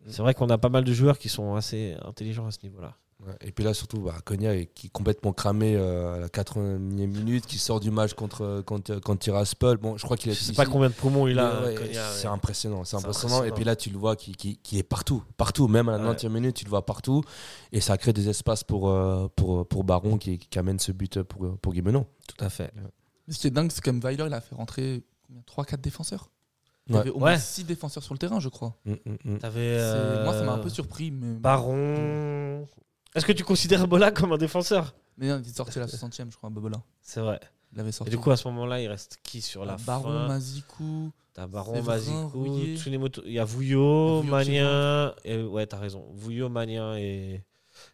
C'est 0.07 0.23
vrai 0.23 0.35
qu'on 0.35 0.49
a 0.51 0.59
pas 0.59 0.69
mal 0.69 0.85
de 0.85 0.93
joueurs 0.93 1.19
qui 1.19 1.29
sont 1.29 1.55
assez 1.55 1.97
intelligents 2.05 2.47
à 2.47 2.51
ce 2.51 2.59
niveau-là. 2.63 2.95
Et 3.43 3.53
puis 3.53 3.65
là, 3.65 3.75
surtout, 3.75 4.01
bah, 4.01 4.15
qui 4.27 4.87
est 4.87 4.91
complètement 4.91 5.33
cramé 5.33 5.75
euh, 5.77 6.15
à 6.15 6.19
la 6.21 6.29
80e 6.29 6.79
minute, 6.79 7.45
qui 7.47 7.59
sort 7.59 7.79
du 7.79 7.91
match 7.91 8.15
contre, 8.15 8.63
contre, 8.67 8.97
contre 9.01 9.21
Tiraspol. 9.21 9.77
Bon, 9.77 9.97
je 9.99 10.05
crois 10.05 10.17
qu'il 10.17 10.31
a 10.31 10.35
Je 10.35 10.41
sais 10.41 10.53
pas 10.55 10.65
combien 10.65 10.89
de 10.89 10.95
poumons 10.95 11.27
il 11.29 11.39
a. 11.39 11.63
Ouais, 11.63 11.75
c'est 11.93 12.27
ouais. 12.27 12.33
impressionnant, 12.33 12.85
c'est 12.85 12.91
C'est 12.91 12.97
impressionnant. 12.97 13.45
Et 13.45 13.53
puis 13.53 13.65
là, 13.65 13.77
tu 13.77 13.91
le 13.91 13.99
vois 13.99 14.17
qui, 14.17 14.33
qui, 14.33 14.57
qui 14.57 14.79
est 14.79 14.83
partout, 14.83 15.23
partout, 15.37 15.69
même 15.69 15.89
à 15.89 15.99
la 15.99 16.05
Ouais. 16.11 16.15
90e 16.17 16.29
minute, 16.31 16.57
tu 16.57 16.65
le 16.65 16.71
vois 16.71 16.87
partout. 16.87 17.23
Et 17.73 17.81
ça 17.81 17.99
crée 17.99 18.13
des 18.13 18.29
espaces 18.29 18.65
pour, 18.65 18.89
euh, 18.91 19.29
pour, 19.37 19.67
pour 19.69 19.85
Baron 19.85 20.17
qui, 20.17 20.39
qui 20.39 20.59
amène 20.59 20.79
ce 20.79 20.93
but 20.93 21.23
pour, 21.23 21.59
pour 21.59 21.73
Guimeno. 21.75 22.07
Tout 22.27 22.43
à 22.45 22.49
fait. 22.49 22.73
Mais 23.29 23.35
Ce 23.35 23.39
qui 23.41 23.47
est 23.49 23.51
dingue, 23.51 23.71
c'est 23.71 23.85
comme 23.85 24.01
Weiler, 24.01 24.25
il 24.29 24.35
a 24.35 24.41
fait 24.41 24.55
rentrer 24.55 25.03
3-4 25.47 25.81
défenseurs? 25.81 26.31
Il 26.89 26.97
y 26.97 26.99
avait 26.99 27.11
au 27.11 27.19
moins 27.21 27.33
Ouais. 27.35 27.39
6 27.39 27.65
défenseurs 27.65 28.03
sur 28.03 28.15
le 28.15 28.19
terrain, 28.19 28.41
je 28.41 28.49
crois. 28.49 28.75
Mm, 28.87 28.93
mm, 28.93 28.97
mm. 29.25 29.39
C'est- 29.41 29.49
euh, 29.55 30.25
Moi, 30.25 30.33
ça 30.33 30.43
m'a 30.43 30.53
un 30.55 30.59
peu 30.59 30.71
surpris. 30.71 31.11
Mais, 31.13 31.37
Baron. 31.39 32.67
Est-ce 33.15 33.27
que 33.27 33.33
tu 33.33 33.45
considères 33.45 33.87
Bola 33.89 34.11
comme 34.13 34.33
un 34.33 34.39
défenseur? 34.39 34.95
Mais 35.19 35.29
non, 35.29 35.41
il 35.43 35.49
est 35.49 35.53
sorti 35.57 35.79
à 35.79 35.83
la 35.83 35.87
60e, 35.89 36.31
je 36.31 36.37
crois, 36.37 36.49
Bobola. 36.51 36.83
C'est 37.03 37.21
vrai. 37.21 37.41
Il 37.73 37.81
avait 37.81 37.91
Et 37.91 37.93
sorti. 37.93 38.11
du 38.11 38.19
coup, 38.19 38.31
à 38.31 38.37
ce 38.37 38.49
moment-là, 38.49 38.81
il 38.81 38.89
reste 38.89 39.19
qui 39.23 39.41
sur 39.43 39.65
la 39.65 39.77
Baron, 39.77 40.03
fin 40.05 40.29
Mazikou. 40.29 41.13
T'as 41.35 41.47
Baron, 41.47 41.83
Mazikou. 41.83 42.77
Tsunemoto. 42.77 43.23
Il 43.27 43.33
y 43.33 43.39
a 43.39 43.45
Vouillot, 43.45 44.23
Manien. 44.23 45.15
Et, 45.25 45.43
ouais, 45.43 45.67
t'as 45.67 45.79
raison. 45.79 46.07
Vouillot, 46.15 46.49
Manien 46.49 46.97
et, 46.97 47.43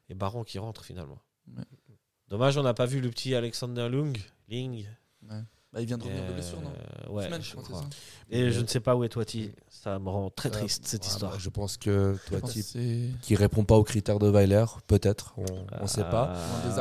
et 0.08 0.14
Baron 0.14 0.44
qui 0.44 0.58
rentrent 0.58 0.84
finalement. 0.84 1.18
Ouais. 1.56 1.64
Dommage, 2.28 2.56
on 2.56 2.62
n'a 2.62 2.74
pas 2.74 2.86
vu 2.86 3.00
le 3.00 3.10
petit 3.10 3.34
Alexander 3.34 3.88
Lung. 3.88 4.16
Ling. 4.48 4.86
Bah, 5.76 5.82
il 5.82 5.86
vient 5.86 5.98
de 5.98 6.04
revenir 6.04 6.24
de 6.24 6.30
Euh, 6.30 6.32
blessure, 6.32 6.58
non 6.62 7.14
Ouais, 7.14 7.26
Semaine, 7.26 7.42
je 7.42 7.50
crois, 7.52 7.62
c'est 7.66 7.70
crois. 7.72 7.82
ça. 7.82 7.88
Et 8.30 8.50
je 8.50 8.60
ne 8.62 8.66
sais 8.66 8.80
pas 8.80 8.96
où 8.96 9.04
est 9.04 9.10
Toiti. 9.10 9.52
Ça 9.68 9.98
me 9.98 10.08
rend 10.08 10.30
très 10.30 10.48
Euh, 10.48 10.52
triste 10.52 10.86
cette 10.86 11.02
ouais, 11.02 11.08
histoire. 11.08 11.32
bah, 11.32 11.38
je 11.38 11.48
pense 11.50 11.76
que 11.76 12.16
Je 12.24 12.30
toi, 12.30 12.40
pense 12.40 12.52
type 12.52 12.62
que 12.62 12.68
c'est- 12.68 13.10
qui 13.20 13.36
répond 13.36 13.62
pas 13.64 13.74
aux 13.76 13.84
critères 13.84 14.18
de 14.18 14.28
Weiler, 14.30 14.64
peut-être, 14.86 15.34
on 15.36 15.82
ne 15.82 15.86
sait 15.86 16.00
pas. 16.04 16.32
Allez, 16.64 16.80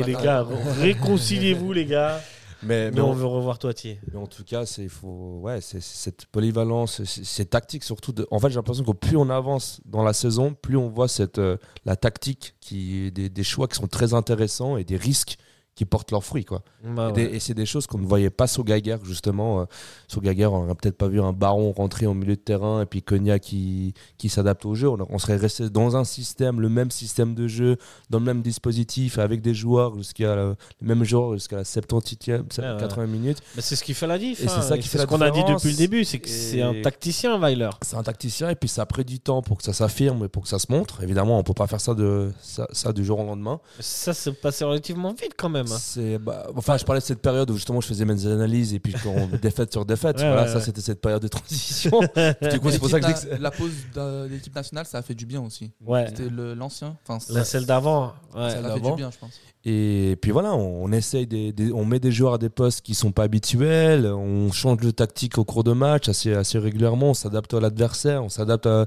Fofana. 0.00 0.06
les 0.06 0.12
gars, 0.14 0.46
réconciliez-vous, 0.80 1.72
les 1.72 1.84
gars. 1.86 2.20
Mais, 2.64 2.92
Mais 2.92 3.00
on 3.00 3.12
veut 3.12 3.26
revoir 3.26 3.58
Toiti. 3.58 3.96
Mais 4.12 4.18
en 4.20 4.28
tout 4.28 4.44
cas, 4.44 4.64
c'est 4.66 4.84
il 4.84 4.88
faut 4.88 5.40
ouais, 5.42 5.60
c'est 5.60 5.82
cette 5.82 6.26
polyvalence, 6.26 7.02
c'est 7.02 7.24
c'est 7.24 7.44
tactique 7.46 7.82
surtout. 7.82 8.12
De, 8.12 8.24
en 8.30 8.38
fait, 8.38 8.50
j'ai 8.50 8.54
l'impression 8.54 8.84
que 8.84 8.92
plus 8.92 9.16
on 9.16 9.30
avance 9.30 9.80
dans 9.84 10.04
la 10.04 10.12
saison, 10.12 10.54
plus 10.54 10.76
on 10.76 10.88
voit 10.88 11.08
cette 11.08 11.38
euh, 11.38 11.56
la 11.84 11.96
tactique 11.96 12.54
qui 12.60 13.10
des, 13.10 13.28
des 13.28 13.42
choix 13.42 13.66
qui 13.66 13.74
sont 13.74 13.88
très 13.88 14.14
intéressants 14.14 14.76
et 14.76 14.84
des 14.84 14.96
risques 14.96 15.38
qui 15.74 15.84
portent 15.86 16.10
leurs 16.10 16.22
fruits 16.24 16.44
quoi. 16.44 16.62
Bah, 16.84 17.08
Et, 17.10 17.12
des- 17.12 17.26
ouais. 17.26 17.34
et 17.36 17.40
c'est 17.40 17.54
des 17.54 17.64
choses 17.64 17.86
qu'on 17.86 17.98
ne 17.98 18.06
voyait 18.06 18.28
pas 18.30 18.46
sur 18.46 18.62
Gaguerre 18.64 19.02
justement. 19.04 19.60
Euh, 19.62 19.64
sur 20.06 20.20
Gaguerre, 20.20 20.52
on 20.52 20.62
n'aurait 20.62 20.74
peut-être 20.74 20.98
pas 20.98 21.08
vu 21.08 21.20
un 21.20 21.32
Baron 21.32 21.72
rentrer 21.72 22.06
au 22.06 22.12
milieu 22.14 22.36
de 22.36 22.40
terrain 22.40 22.82
et 22.82 22.86
puis 22.86 23.02
Konya 23.02 23.38
qui 23.38 23.94
qui 24.18 24.28
s'adapte 24.28 24.66
au 24.66 24.74
jeu. 24.74 24.88
On, 24.88 24.98
on 25.08 25.18
serait 25.18 25.36
resté 25.36 25.70
dans 25.70 25.96
un 25.96 26.04
système, 26.04 26.60
le 26.60 26.68
même 26.68 26.90
système 26.90 27.34
de 27.34 27.48
jeu, 27.48 27.76
dans 28.10 28.18
le 28.18 28.24
même 28.24 28.42
dispositif 28.42 29.18
avec 29.18 29.40
des 29.40 29.54
joueurs 29.54 29.96
jusqu'à 29.96 30.36
la- 30.36 30.54
les 30.80 30.86
mêmes 30.86 31.04
joueurs 31.04 31.32
jusqu'à 31.34 31.56
la 31.56 31.64
70e, 31.64 32.42
Ouais, 32.58 32.72
ouais. 32.74 32.76
80 32.80 33.06
minutes. 33.06 33.38
C'est 33.58 33.76
ce 33.76 33.82
qui 33.84 33.94
fait 33.94 34.06
la 34.06 34.18
diff. 34.18 34.40
Et 34.42 34.48
c'est 34.48 34.54
hein. 34.58 34.62
ça 34.62 34.76
qui 34.78 34.88
fait 34.88 34.98
ce 34.98 35.06
qu'on 35.06 35.20
a 35.22 35.30
dit 35.30 35.42
depuis 35.44 35.70
le 35.70 35.76
début, 35.76 36.04
c'est 36.04 36.18
que 36.18 36.28
c'est 36.28 36.60
un 36.60 36.82
tacticien, 36.82 37.38
Weiler. 37.38 37.70
C'est 37.80 37.96
un 37.96 38.02
tacticien 38.02 38.50
et 38.50 38.56
puis 38.56 38.68
ça 38.68 38.82
a 38.82 38.86
pris 38.86 39.04
du 39.04 39.20
temps 39.20 39.40
pour 39.42 39.56
que 39.58 39.62
ça 39.64 39.72
s'affirme 39.72 40.24
et 40.24 40.28
pour 40.28 40.42
que 40.42 40.48
ça 40.48 40.58
se 40.58 40.66
montre. 40.70 41.02
Évidemment, 41.02 41.38
on 41.38 41.42
peut 41.42 41.54
pas 41.54 41.66
faire 41.66 41.80
ça 41.80 41.94
de 41.94 42.30
ça, 42.42 42.68
ça 42.72 42.92
du 42.92 43.04
jour 43.04 43.18
au 43.20 43.24
lendemain. 43.24 43.60
Ça 43.80 44.12
s'est 44.12 44.32
passé 44.32 44.64
relativement 44.64 45.12
vite 45.14 45.32
quand 45.36 45.48
même. 45.48 45.61
Hein. 45.70 45.76
C'est 45.78 46.18
bah, 46.18 46.46
enfin, 46.56 46.76
je 46.78 46.84
parlais 46.84 47.00
de 47.00 47.04
cette 47.04 47.20
période 47.20 47.50
où 47.50 47.54
justement 47.54 47.80
je 47.80 47.86
faisais 47.88 48.04
mes 48.04 48.26
analyses 48.26 48.72
et 48.74 48.80
puis 48.80 48.94
quand 49.02 49.14
défaite 49.42 49.72
sur 49.72 49.84
défaite, 49.84 50.16
Ouais, 50.18 50.26
voilà, 50.26 50.42
ouais, 50.42 50.48
ça 50.48 50.56
ouais. 50.56 50.62
c'était 50.62 50.80
cette 50.80 51.00
période 51.00 51.22
de 51.22 51.28
transition. 51.28 52.00
du 52.50 52.60
coup, 52.60 52.70
c'est 52.70 52.78
pour 52.78 52.90
ça 52.90 53.00
que 53.00 53.34
la 53.40 53.50
pause 53.50 53.72
de 53.94 54.26
l'équipe 54.28 54.54
nationale, 54.54 54.86
ça 54.86 54.98
a 54.98 55.02
fait 55.02 55.14
du 55.14 55.26
bien 55.26 55.40
aussi. 55.42 55.70
Ouais. 55.84 56.06
C'était 56.08 56.28
le- 56.28 56.54
l'ancien. 56.54 56.96
Enfin, 57.06 57.20
ça, 57.20 57.32
La 57.34 57.44
celle 57.44 57.66
d'avant. 57.66 58.12
Ouais. 58.34 58.50
ça 58.50 58.58
a 58.66 58.74
fait 58.74 58.80
du 58.80 58.92
bien, 58.94 59.10
je 59.10 59.18
pense. 59.18 59.40
Et 59.64 60.16
puis 60.20 60.32
voilà, 60.32 60.54
on, 60.56 60.90
essaye 60.90 61.54
on 61.72 61.84
met 61.84 62.00
des 62.00 62.10
joueurs 62.10 62.34
à 62.34 62.38
des 62.38 62.48
postes 62.48 62.80
qui 62.80 62.94
sont 62.94 63.12
pas 63.12 63.22
habituels, 63.22 64.06
on 64.06 64.50
change 64.50 64.78
de 64.78 64.90
tactique 64.90 65.38
au 65.38 65.44
cours 65.44 65.62
de 65.62 65.72
match 65.72 66.08
assez, 66.08 66.34
assez 66.34 66.58
régulièrement, 66.58 67.10
on 67.10 67.14
s'adapte 67.14 67.54
à 67.54 67.60
l'adversaire, 67.60 68.24
on 68.24 68.28
s'adapte 68.28 68.66
à, 68.66 68.86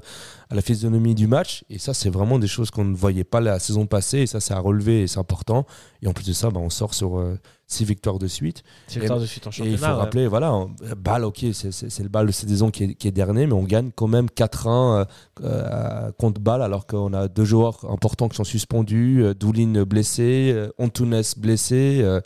à 0.50 0.54
la 0.54 0.60
physionomie 0.60 1.14
du 1.14 1.26
match. 1.26 1.64
Et 1.70 1.78
ça, 1.78 1.94
c'est 1.94 2.10
vraiment 2.10 2.38
des 2.38 2.46
choses 2.46 2.70
qu'on 2.70 2.84
ne 2.84 2.94
voyait 2.94 3.24
pas 3.24 3.40
la 3.40 3.58
saison 3.58 3.86
passée. 3.86 4.18
Et 4.18 4.26
ça, 4.26 4.40
c'est 4.40 4.52
à 4.52 4.58
relever 4.58 5.02
et 5.02 5.06
c'est 5.06 5.18
important. 5.18 5.64
Et 6.02 6.08
en 6.08 6.12
plus 6.12 6.26
de 6.26 6.34
ça, 6.34 6.50
bah, 6.50 6.60
on 6.60 6.70
sort 6.70 6.92
sur 6.92 7.18
euh, 7.18 7.38
six 7.68 7.84
victoires 7.84 8.18
de 8.18 8.26
suite. 8.28 8.62
C'est 8.86 8.98
Et- 8.98 9.02
le 9.02 9.08
temps 9.08 9.18
de 9.20 9.26
suite 9.26 9.46
en 9.46 9.50
Et 9.50 9.52
championnat. 9.52 9.76
il 9.76 9.78
faut 9.78 9.86
ouais. 9.86 9.92
rappeler, 9.92 10.26
voilà, 10.28 10.54
on- 10.54 10.70
Bâle, 10.96 11.24
ok, 11.24 11.44
c'est- 11.52 11.98
le 12.02 12.08
Bâle 12.08 12.26
de 12.28 12.32
cette 12.32 12.48
saison 12.48 12.70
qui 12.70 12.84
est, 12.84 12.94
qui 12.94 13.08
est 13.08 13.12
dernier, 13.12 13.46
mais 13.46 13.52
on 13.54 13.64
gagne 13.64 13.90
quand 13.94 14.06
même 14.06 14.30
4-1 14.30 15.00
euh, 15.00 15.04
euh, 15.42 16.12
contre 16.18 16.40
Bâle, 16.40 16.62
alors 16.62 16.86
qu'on 16.86 17.12
a 17.12 17.26
deux 17.28 17.44
joueurs 17.44 17.84
importants 17.90 18.28
qui 18.28 18.36
sont 18.36 18.44
suspendus, 18.44 19.22
euh, 19.24 19.34
Doulin 19.34 19.82
blessé, 19.84 20.52
euh, 20.54 20.68
Antunes 20.78 21.22
blessé, 21.38 21.98
euh, 22.02 22.20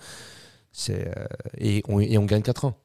euh, 0.91 1.05
et, 1.59 1.83
on, 1.89 2.01
et 2.01 2.19
on 2.19 2.25
gagne 2.27 2.43
4-1. 2.43 2.75
C'est- 2.75 2.80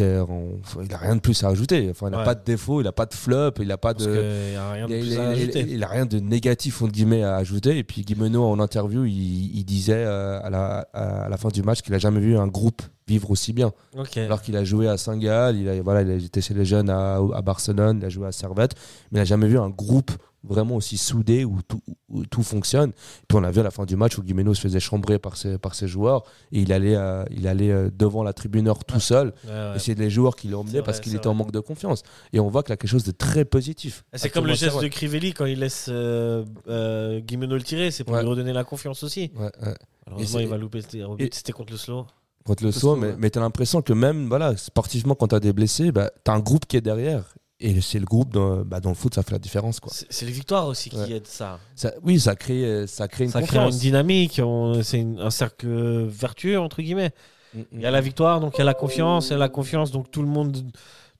on- 0.00 0.58
il 0.82 0.88
n'a 0.88 0.96
rien 0.98 1.16
de 1.16 1.20
plus 1.20 1.42
à 1.44 1.48
ajouter. 1.48 1.88
Enfin, 1.90 2.08
il 2.08 2.10
n'a 2.10 2.18
Ouais. 2.18 2.24
pas 2.24 2.34
de 2.34 2.44
défaut, 2.44 2.80
il 2.80 2.84
n'a 2.84 2.92
pas 2.92 3.06
de 3.06 3.14
flop, 3.14 3.52
il 3.60 3.68
n'a 3.68 3.76
pas 3.78 3.94
Parce 3.94 4.06
de. 4.06 4.56
a 4.56 4.72
rien 4.72 4.86
Il, 4.88 4.98
plus 5.00 5.12
il- 5.12 5.18
à 5.18 5.34
il- 5.34 5.42
ajouter. 5.42 5.66
il 5.68 5.82
a 5.84 5.88
rien 5.88 6.06
de 6.06 6.18
négatif 6.18 6.82
entre 6.82 6.92
guillemets 6.92 7.22
à 7.22 7.36
ajouter. 7.36 7.78
Et 7.78 7.84
puis 7.84 8.02
Guimeno 8.02 8.44
en 8.44 8.58
interview, 8.60 9.04
il, 9.04 9.64
disait 9.64 9.94
euh, 9.96 10.40
à, 10.42 10.50
la, 10.50 10.78
à 10.92 11.28
la 11.28 11.36
fin 11.36 11.48
du 11.48 11.62
match 11.62 11.82
qu'il 11.82 11.94
a 11.94 11.98
jamais 11.98 12.20
vu 12.20 12.36
un 12.38 12.46
groupe 12.46 12.82
vivre 13.06 13.30
aussi 13.30 13.52
bien. 13.52 13.72
Alors 14.16 14.42
qu'il 14.42 14.56
a 14.56 14.64
joué 14.64 14.88
à 14.88 14.96
Saint-Gall, 14.98 15.56
il 15.56 15.68
a, 15.68 15.80
voilà, 15.82 16.02
il 16.02 16.10
a 16.10 16.14
été 16.14 16.40
chez 16.40 16.54
les 16.54 16.64
jeunes 16.64 16.90
à, 16.90 17.16
à 17.16 17.42
Barcelone, 17.42 17.98
il 18.02 18.04
a 18.04 18.08
joué 18.10 18.26
à 18.26 18.32
Servette, 18.32 18.74
mais 19.10 19.18
il 19.18 19.20
n'a 19.20 19.24
jamais 19.24 19.48
vu 19.48 19.58
un 19.58 19.70
groupe 19.70 20.10
vraiment 20.44 20.76
aussi 20.76 20.96
soudés, 20.96 21.44
où 21.44 21.60
tout, 21.66 21.80
où 22.08 22.24
tout 22.26 22.42
fonctionne. 22.42 22.92
Puis 23.28 23.36
on 23.38 23.42
a 23.44 23.50
vu 23.50 23.60
à 23.60 23.62
la 23.64 23.70
fin 23.70 23.84
du 23.84 23.96
match 23.96 24.16
où 24.18 24.22
Guimeno 24.22 24.54
se 24.54 24.60
faisait 24.60 24.80
chambrer 24.80 25.18
par 25.18 25.36
ses, 25.36 25.58
par 25.58 25.74
ses 25.74 25.88
joueurs 25.88 26.22
et 26.52 26.60
il 26.60 26.72
allait, 26.72 26.94
euh, 26.96 27.24
il 27.30 27.46
allait 27.48 27.70
euh, 27.72 27.90
devant 27.92 28.22
la 28.22 28.32
tribune 28.32 28.72
tout 28.86 29.00
seul. 29.00 29.32
Ouais, 29.44 29.50
ouais. 29.50 29.76
Et 29.76 29.78
c'est 29.78 29.94
les 29.98 30.10
joueurs 30.10 30.36
qui 30.36 30.48
l'ont 30.48 30.60
emmené 30.60 30.78
C'est 30.78 30.82
parce 30.82 31.00
qu'il 31.00 31.12
c'est 31.12 31.18
était 31.18 31.26
en 31.26 31.34
manque 31.34 31.52
de 31.52 31.60
confiance. 31.60 32.02
Et 32.32 32.40
on 32.40 32.48
voit 32.48 32.62
qu'il 32.62 32.70
y 32.70 32.74
a 32.74 32.76
quelque 32.76 32.90
chose 32.90 33.04
de 33.04 33.10
très 33.12 33.44
positif. 33.44 34.04
C'est 34.14 34.26
à 34.28 34.30
comme 34.30 34.46
le 34.46 34.54
geste 34.54 34.80
de. 34.80 34.88
Crivelli 34.88 35.32
quand 35.32 35.44
il 35.46 35.58
laisse 35.58 35.86
euh, 35.88 36.44
euh, 36.68 37.20
Guimeno 37.20 37.56
le 37.56 37.62
tirer, 37.62 37.90
c'est 37.90 38.04
pour 38.04 38.14
Ouais. 38.14 38.22
lui 38.22 38.28
redonner 38.28 38.52
la 38.52 38.64
confiance 38.64 39.02
aussi. 39.02 39.30
C'est- 40.24 40.42
il 40.42 40.48
va 40.48 40.56
louper 40.56 40.80
c'était 40.82 41.52
contre 41.52 41.72
le 41.72 41.78
slow. 41.78 42.06
contre 42.44 42.64
le 42.64 42.72
C'est 42.72 42.80
saut, 42.80 42.96
mais, 42.96 43.14
mais 43.18 43.28
tu 43.30 43.38
as 43.38 43.42
l'impression 43.42 43.82
que 43.82 43.92
même 43.92 44.28
voilà, 44.28 44.56
sportivement, 44.56 45.14
quand 45.14 45.28
tu 45.28 45.34
as 45.34 45.40
des 45.40 45.52
blessés, 45.52 45.92
bah, 45.92 46.10
tu 46.24 46.30
as 46.30 46.34
un 46.34 46.38
groupe 46.40 46.64
qui 46.66 46.76
est 46.78 46.80
derrière. 46.80 47.34
Et 47.60 47.80
c'est 47.80 47.98
le 47.98 48.04
groupe 48.04 48.32
dans, 48.32 48.64
bah, 48.64 48.78
dans 48.78 48.90
le 48.90 48.94
foot, 48.94 49.14
ça 49.14 49.22
fait 49.24 49.32
la 49.32 49.38
différence. 49.40 49.80
Quoi. 49.80 49.92
C'est 49.92 50.26
les 50.26 50.30
victoires 50.32 50.66
aussi 50.68 50.90
qui 50.90 50.96
Ouais. 50.96 51.10
aident 51.12 51.26
ça. 51.26 51.58
Ça, 51.74 51.92
oui, 52.04 52.20
ça 52.20 52.36
crée, 52.36 52.64
euh, 52.64 52.86
ça 52.86 53.08
crée 53.08 53.24
une 53.24 53.30
Ça 53.30 53.42
crée 53.42 53.58
une 53.58 53.70
dynamique, 53.70 54.40
c'est 54.84 55.00
un 55.18 55.30
cercle 55.30 55.68
vertueux 56.06 56.58
entre 56.60 56.82
guillemets. 56.82 57.10
Mm, 57.54 57.58
mm. 57.60 57.64
Il 57.72 57.80
y 57.80 57.86
a 57.86 57.90
la 57.90 58.00
victoire, 58.00 58.38
donc 58.40 58.54
il 58.56 58.58
y 58.58 58.62
a 58.62 58.64
la 58.64 58.74
confiance, 58.74 59.28
il 59.28 59.30
y 59.32 59.34
a 59.34 59.38
la 59.38 59.48
confiance, 59.48 59.90
donc 59.90 60.08
tout 60.10 60.22
le 60.22 60.28
monde, 60.28 60.56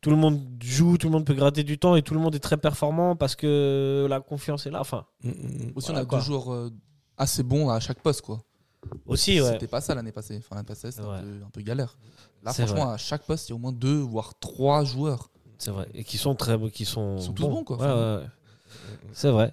tout 0.01 0.11
le 0.11 0.17
monde 0.17 0.41
joue, 0.63 0.97
tout 0.97 1.09
le 1.09 1.13
monde 1.13 1.25
peut 1.27 1.35
gratter 1.35 1.65
du 1.65 1.77
temps 1.77 1.97
et 1.97 2.03
tout 2.03 2.15
le 2.15 2.21
monde 2.21 2.37
est 2.37 2.41
très 2.41 2.57
performant 2.57 3.17
parce 3.17 3.35
que 3.35 4.07
la 4.09 4.21
confiance 4.21 4.65
est 4.67 4.71
là. 4.71 4.81
Enfin, 4.81 5.07
Mm, 5.25 5.31
mm, 5.31 5.73
Aussi, 5.75 5.87
Voilà, 5.89 6.01
on 6.01 6.03
a 6.05 6.07
quoi. 6.07 6.19
deux 6.19 6.25
joueurs 6.25 6.53
euh, 6.53 6.71
assez 7.17 7.43
bons 7.43 7.69
à 7.69 7.81
chaque 7.81 8.01
poste, 8.01 8.21
quoi. 8.23 8.41
aussi, 9.07 9.41
ouais. 9.41 9.53
C'était 9.55 9.67
pas 9.67 9.81
ça 9.81 9.93
l'année 9.97 10.13
passée. 10.13 10.37
Enfin, 10.39 10.55
l'année 10.55 10.67
passée, 10.67 10.93
c'était 10.93 11.03
Ouais. 11.03 11.17
un, 11.17 11.23
peu, 11.23 11.45
un 11.47 11.51
peu 11.51 11.61
galère. 11.63 11.99
Là, 12.45 12.53
franchement, 12.53 12.93
à 12.93 12.97
chaque 12.97 13.23
poste, 13.25 13.49
il 13.49 13.51
y 13.51 13.53
a 13.55 13.57
au 13.57 13.59
moins 13.59 13.73
deux, 13.73 13.99
voire 13.99 14.35
trois 14.39 14.85
joueurs. 14.85 15.31
C'est 15.59 15.71
vrai. 15.71 15.87
Et 15.95 16.05
qui 16.05 16.19
sont 16.19 16.35
très, 16.35 16.57
qui 16.71 16.85
sont, 16.85 17.17
Ils 17.19 17.23
sont 17.23 17.33
tous 17.33 17.49
bons, 17.49 17.65
quoi. 17.65 17.77
Ouais, 17.77 17.87
ouais, 17.87 18.23
ouais. 18.23 18.29
C'est 19.13 19.31
vrai. 19.31 19.47